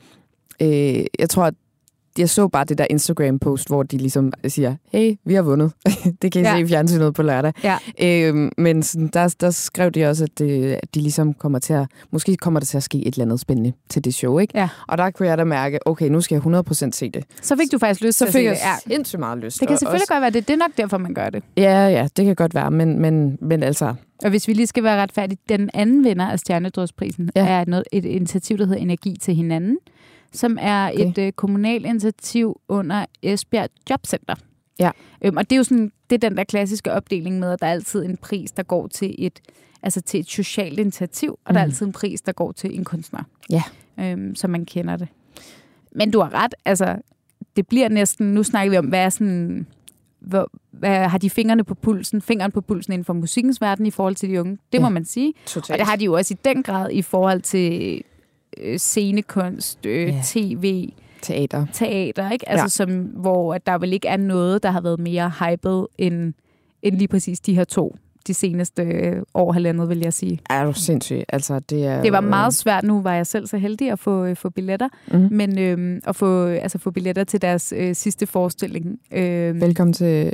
[0.63, 1.55] øh, jeg tror, at
[2.19, 5.73] jeg så bare det der Instagram-post, hvor de ligesom siger, hey, vi har vundet.
[6.23, 6.55] det kan I Ja.
[6.55, 7.53] se i fjernsynet på lørdag.
[7.65, 7.77] Ja.
[8.03, 11.73] Øh, men sådan, der, der skrev de også, at, øh, at de ligesom kommer til
[11.73, 14.59] at, måske kommer der til at ske et eller andet spændende til det show, ikke?
[14.59, 14.69] Ja.
[14.89, 17.25] Og der kunne jeg da mærke, okay, nu skal jeg 100% se det.
[17.43, 18.91] Så fik du faktisk lyst Så til at fik se jeg det.
[18.91, 18.95] Ja.
[18.95, 19.61] sindssygt meget lyst.
[19.61, 20.49] Det kan og selvfølgelig også, godt være det.
[20.49, 21.43] Det er nok derfor, man gør det.
[21.57, 23.95] Ja, ja, det kan godt være, men, men, men altså...
[24.25, 27.45] Og hvis vi lige skal være retfærdige, den anden vinder af Stjernedrødsprisen ja.
[27.45, 27.61] Ja.
[27.61, 29.79] er noget, et initiativ, der hedder Energi til hinanden,
[30.33, 31.11] som er Okay.
[31.11, 34.35] et øh, kommunalt initiativ under Esbjerg Jobcenter.
[34.79, 34.91] Ja.
[35.25, 37.67] Øhm, og det er jo sådan, det er den der klassiske opdeling med, at der
[37.67, 39.41] er altid en pris, der går til et,
[39.83, 41.71] altså til et socialt initiativ, og der er Mhm.
[41.71, 43.23] altid en pris, der går til en kunstner.
[43.51, 43.63] Ja.
[44.01, 45.09] Øhm, så man kender det.
[45.93, 46.97] Men du har ret, altså
[47.57, 49.67] det bliver næsten, nu snakker vi om, hvad er sådan,
[50.21, 53.91] hvor, hvad, har de fingrene på pulsen, fingeren på pulsen inden for musikkens verden i
[53.91, 54.59] forhold til de unge?
[54.73, 54.91] Det må Ja.
[54.93, 55.33] man sige.
[55.47, 55.71] Totalt.
[55.71, 58.03] Og det har de jo også i den grad i forhold til
[58.59, 60.21] øh, scenekunst, øh, Ja.
[60.25, 60.89] tv,
[61.23, 61.67] Teater.
[61.73, 62.49] teater, ikke?
[62.49, 62.69] Altså, Ja.
[62.69, 66.33] som, hvor at der vel ikke er noget, der har været mere hyped end,
[66.83, 67.97] end lige præcis de her to
[68.27, 70.39] de seneste øh, år, halvandet, vil jeg sige.
[70.51, 71.23] Er du sindssyg?
[71.29, 72.03] Altså, det er...
[72.03, 72.85] Det var jo, meget svært.
[72.85, 75.29] Nu var jeg selv så heldig at få, øh, få billetter, Mhm.
[75.31, 78.99] men øh, at få, altså, få billetter til deres øh, sidste forestilling.
[79.13, 80.33] Øh, Velkommen til...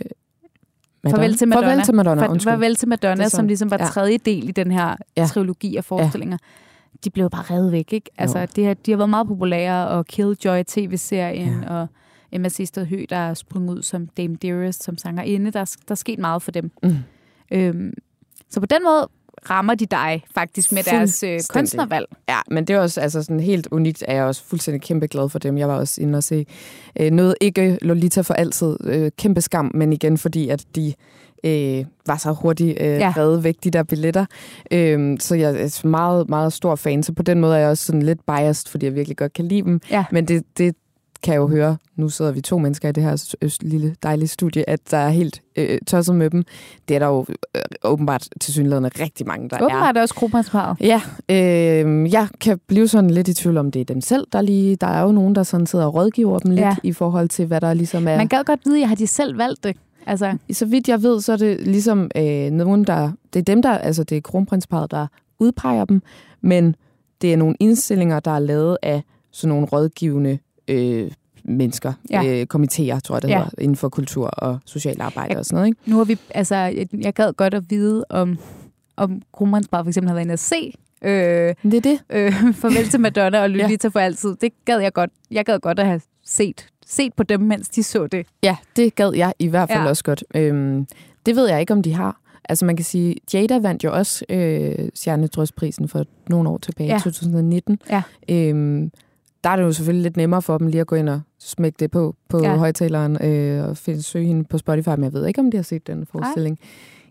[1.04, 1.16] Madonna.
[1.22, 1.68] Farvel til Madonna.
[1.68, 2.52] Farvel til Madonna, undskyld.
[2.52, 3.84] farvel til Madonna, som ligesom var Ja.
[3.86, 4.94] tredje del i den her ja.
[5.16, 5.26] Ja.
[5.26, 6.38] trilogi af forestillinger.
[7.04, 8.10] De blev bare revet væk, ikke?
[8.18, 8.46] Altså, Jo.
[8.56, 11.74] det har, de har været meget populære, og Killjoy TV-serien, Ja.
[11.80, 11.86] og
[12.32, 15.50] Emma Sisted Høgh, der er sprunget ud som Dame Dearest, som sangerinde.
[15.50, 16.70] Der, er- der er sket meget for dem.
[16.82, 16.96] Mm.
[17.52, 17.92] Øhm,
[18.50, 19.08] så på den måde
[19.50, 22.06] rammer de dig faktisk med deres øh, kunstnervalg.
[22.28, 25.28] Ja, men det er også altså, sådan helt unikt, er jeg også fuldstændig kæmpe glad
[25.28, 25.58] for dem.
[25.58, 26.46] Jeg var også inde og se
[27.00, 30.94] øh, noget, ikke Lolita for altid, øh, kæmpe skam, men igen fordi, at de
[31.44, 33.12] øh, var så hurtigt øh, ja.
[33.16, 34.26] reddet væk, de der billetter.
[34.70, 37.84] Øh, så jeg er meget, meget stor fan, så på den måde er jeg også
[37.84, 39.80] sådan lidt biased, fordi jeg virkelig godt kan lide dem.
[39.90, 40.04] Ja.
[40.10, 40.76] Men det, det
[41.22, 44.70] kan jeg jo høre, nu sidder vi to mennesker i det her lille dejlige studie,
[44.70, 46.44] at der er helt øh, tosset med dem.
[46.88, 49.76] Det er der jo øh, åbenbart til synligheden rigtig mange, der åbenbart er.
[49.76, 50.76] Åbenbart også Kronprinsparet.
[50.80, 54.40] Ja, øh, jeg kan blive sådan lidt i tvivl om, det er dem selv, der
[54.40, 54.76] lige...
[54.76, 56.76] Der er jo nogen, der sådan sidder og rådgiver dem lidt ja.
[56.82, 58.16] i forhold til, hvad der ligesom er...
[58.16, 59.76] Man kan godt vide, at har de selv valgt det.
[60.06, 60.36] Altså.
[60.52, 63.12] Så vidt jeg ved, så er det ligesom øh, nogen, der...
[63.32, 63.70] Det er dem, der...
[63.70, 65.06] Altså, det er kronprinsparet, der
[65.38, 66.02] udpeger dem,
[66.40, 66.76] men
[67.22, 70.38] det er nogle indstillinger, der er lavet af sådan nogle rådgivende
[70.68, 71.10] øh,
[71.44, 72.24] mennesker, ja.
[72.24, 73.38] øh, komitéer, tror jeg det ja.
[73.38, 75.66] hedder, inden for kultur og social arbejde jeg, og sådan noget.
[75.66, 75.80] Ikke?
[75.86, 78.38] Nu har vi, altså, jeg, jeg gad godt at vide, om,
[78.96, 82.00] om Kronprinsparet for eksempel har været inde at se Øh, det er det.
[82.10, 83.88] Øh, farvel til Madonna og Lolita ja.
[83.88, 84.36] for altid.
[84.40, 85.10] Det gad jeg godt.
[85.30, 88.26] Jeg gad godt at have set, set på dem, mens de så det.
[88.42, 89.88] Ja, det gad jeg i hvert fald ja.
[89.88, 90.24] også godt.
[90.34, 90.86] Øhm,
[91.26, 92.20] det ved jeg ikke, om de har.
[92.48, 96.98] Altså man kan sige, Jada vandt jo også øh, Stjernedrøsprisen for nogle år tilbage, ja.
[96.98, 97.78] 2019.
[97.90, 98.02] Ja.
[98.28, 98.90] Øhm,
[99.46, 101.76] der er det jo selvfølgelig lidt nemmere for dem lige at gå ind og smække
[101.80, 102.56] det på på ja.
[102.56, 105.62] højtaleren øh, og finde, søge hende på Spotify, men jeg ved ikke, om de har
[105.62, 106.58] set den forestilling.
[106.62, 106.68] Ej.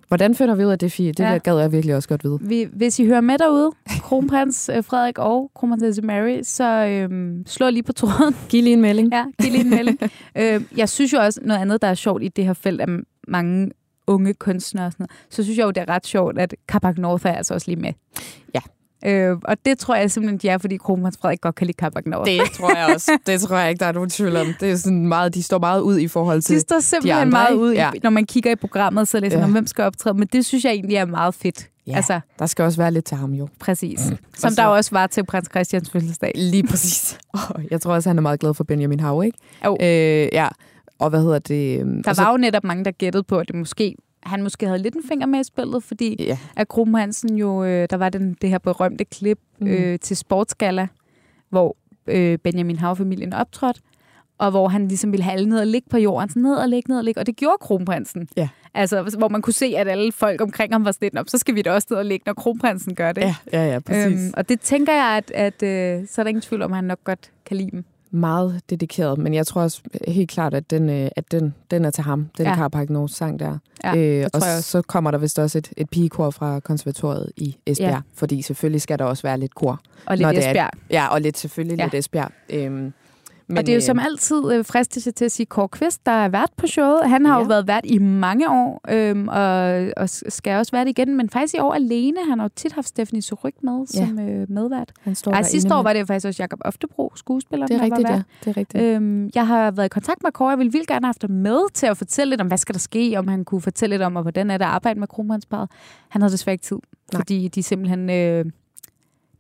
[0.08, 1.12] Hvordan finder vi ud af det, Fie?
[1.12, 1.38] Det ja.
[1.38, 2.38] gad jeg virkelig også godt vide.
[2.42, 3.72] Vi, hvis I hører med derude,
[4.02, 8.36] kronprins øh, Frederik og kronprinsesse Mary, så øhm, slå lige på tråden.
[8.50, 9.14] Giv lige en melding.
[9.14, 10.00] Ja, giv lige en melding.
[10.38, 13.00] øh, jeg synes jo også, noget andet, der er sjovt i det her felt, er
[13.28, 13.72] mange
[14.08, 16.98] unge kunstnere og sådan noget, så synes jeg jo, det er ret sjovt, at Carpac
[16.98, 17.94] North er altså også lige med.
[18.56, 18.62] Ja.
[19.06, 22.04] Øh, og det tror jeg simpelthen, de er, fordi kronprins Frederik godt kan lide Carpac
[22.06, 22.32] North.
[22.32, 23.18] Det tror jeg også.
[23.28, 24.48] Det tror jeg ikke, der er nogen tvivl om.
[24.60, 27.22] Det er sådan meget, de står meget ud i forhold til De står simpelthen de
[27.22, 27.92] andre, meget ud, ja.
[28.04, 29.40] når man kigger i programmet, så ja.
[29.40, 30.18] man, hvem skal optræde.
[30.18, 31.70] Men det synes jeg egentlig er meget fedt.
[31.88, 33.48] Ja, altså, der skal også være lidt til ham jo.
[33.60, 34.00] Præcis.
[34.10, 34.18] Mm.
[34.38, 36.32] Som så, der også var til prins Christians fødselsdag.
[36.36, 37.18] Lige præcis.
[37.34, 39.38] Oh, jeg tror også, han er meget glad for Benjamin Hav, ikke?
[39.66, 39.78] Jo.
[39.82, 39.88] Øh,
[40.34, 40.48] ja.
[41.00, 41.80] Og hvad hedder det?
[41.80, 42.30] Øhm, der var så...
[42.30, 43.96] jo netop mange, der gættede på, at det måske
[44.26, 46.38] han måske havde lidt en finger med i spillet, fordi ja.
[46.56, 49.68] at Krum Hansen jo, øh, der var den, det her berømte klip mm.
[49.68, 50.88] øh, til Sportsgala,
[51.50, 53.82] hvor øh, Benjamin Hav-familien optrådte,
[54.38, 56.70] og hvor han ligesom ville have alle ned og ligge på jorden, så ned og
[56.70, 58.28] ligge, ned og ligge, og det gjorde kronprinsen.
[58.38, 58.50] Ja.
[58.74, 61.56] Altså, hvor man kunne se, at alle folk omkring ham var sådan op, så skal
[61.56, 63.22] vi da også ned og ligge, når kronprinsen gør det.
[63.22, 64.26] Ja, ja, ja præcis.
[64.26, 66.76] Øhm, og det tænker jeg, at, at øh, så er der ingen tvivl om, at
[66.76, 70.72] han nok godt kan lide dem meget dedikeret, men jeg tror også helt klart, at
[70.72, 72.56] den, øh, at den, den er til ham, den ja.
[72.56, 73.58] Carpark sang der.
[73.84, 77.92] Ja, øh, og så kommer der vist også et, et pigekor fra konservatoriet i Esbjerg,
[77.92, 78.02] ja.
[78.14, 79.80] fordi selvfølgelig skal der også være lidt kor.
[80.06, 80.58] Og lidt Esbjerg.
[80.58, 81.84] Er, ja, og lidt selvfølgelig ja.
[81.84, 82.32] lidt Esbjerg.
[82.50, 82.94] Øhm,
[83.48, 86.06] men, og det er jo som øh, altid øh, fristet til at sige Kåre Kvist,
[86.06, 87.10] der er vært på showet.
[87.10, 87.40] Han har ja.
[87.40, 91.30] jo været vært i mange år, øhm, og, og skal også være det igen, men
[91.30, 92.18] faktisk i år alene.
[92.30, 94.06] Han har jo tit haft Stephanie Suryk med ja.
[94.08, 94.92] som øh, medvært.
[95.02, 97.68] Han står Ej, sidste år var det faktisk også Jakob Oftebro, skuespiller.
[97.68, 98.22] Det er rigtigt, ja.
[98.46, 98.84] Det er rigtigt.
[98.84, 100.50] Øhm, jeg har været i kontakt med Kåre.
[100.50, 102.74] Jeg ville vildt gerne have haft ham med til at fortælle lidt om, hvad skal
[102.74, 105.08] der ske, om han kunne fortælle lidt om, og hvordan er det at arbejde med
[105.08, 105.70] kronprinsparet.
[106.10, 106.78] Han havde desværre ikke tid,
[107.14, 107.20] Nej.
[107.20, 108.10] fordi de simpelthen...
[108.10, 108.46] Øh,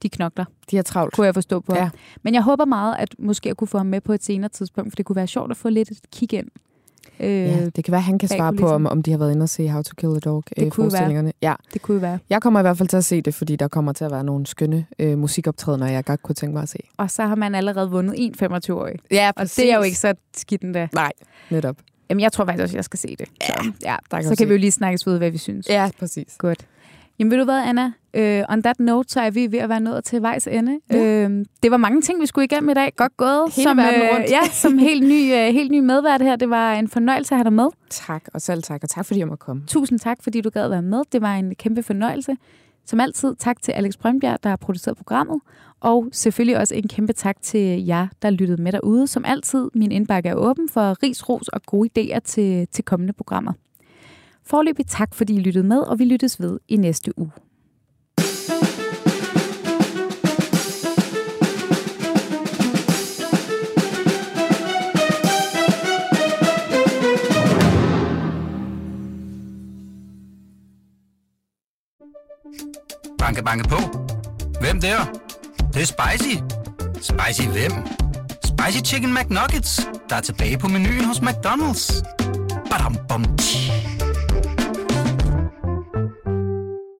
[0.03, 0.45] de knokler.
[0.71, 1.13] De er travlt.
[1.13, 1.89] Kunne jeg forstå på ja.
[2.23, 4.91] Men jeg håber meget, at måske jeg kunne få ham med på et senere tidspunkt,
[4.91, 6.47] for det kunne være sjovt at få lidt et kig ind.
[7.19, 9.31] Øh, ja, det kan være, at han kan svare på, om, om de har været
[9.31, 11.25] inde og se How to Kill a Dog det øh, kunne forestillingerne.
[11.41, 11.51] Være.
[11.51, 11.55] Ja.
[11.73, 12.19] Det kunne være.
[12.29, 14.23] Jeg kommer i hvert fald til at se det, fordi der kommer til at være
[14.23, 16.79] nogle skønne øh, musikoptrædener, jeg godt kunne tænke mig at se.
[16.97, 18.95] Og så har man allerede vundet en 25-årig.
[19.11, 19.57] Ja, præcis.
[19.57, 20.87] Og det er jo ikke så skidt endda.
[20.93, 21.11] Nej,
[21.49, 21.75] netop.
[22.09, 23.27] Jamen, jeg tror faktisk også, at jeg skal se det.
[23.41, 23.95] Ja, så, ja.
[24.11, 24.45] Der kan så kan se.
[24.47, 25.69] vi jo lige snakkes ud, hvad vi synes.
[25.69, 26.35] Ja, præcis.
[26.37, 26.65] Godt.
[27.19, 27.91] Jamen ved du hvad, Anna?
[28.17, 30.79] Uh, on that note, så er vi ved at være nået til vejs ende.
[30.91, 31.25] Ja.
[31.25, 32.93] Uh, det var mange ting, vi skulle igennem i dag.
[32.95, 33.53] Godt gået.
[33.55, 34.25] Hele som, verden rundt.
[34.25, 36.35] Uh, ja, som helt ny, uh, helt ny medvært her.
[36.35, 37.67] Det var en fornøjelse at have dig med.
[37.89, 38.83] Tak, og selv tak.
[38.83, 39.63] Og tak, fordi jeg måtte komme.
[39.67, 41.01] Tusind tak, fordi du gad være med.
[41.11, 42.37] Det var en kæmpe fornøjelse.
[42.85, 45.41] Som altid, tak til Alex Brønbjerg, der har produceret programmet.
[45.79, 49.07] Og selvfølgelig også en kæmpe tak til jer, der lyttede med derude.
[49.07, 53.13] Som altid, min indbakke er åben for ris, ros og gode idéer til, til kommende
[53.13, 53.53] programmer.
[54.47, 57.31] Forløbig tak, fordi I lyttede med, og vi lyttes ved i næste uge.
[73.19, 73.77] Banke, banke på.
[74.61, 74.97] Hvem der?
[75.57, 76.35] Det, det er spicy.
[76.95, 77.71] Spicy hvem?
[78.43, 82.03] Spicy Chicken McNuggets, der er tilbage på menuen hos McDonald's.
[82.69, 83.84] Badum, bom, tji.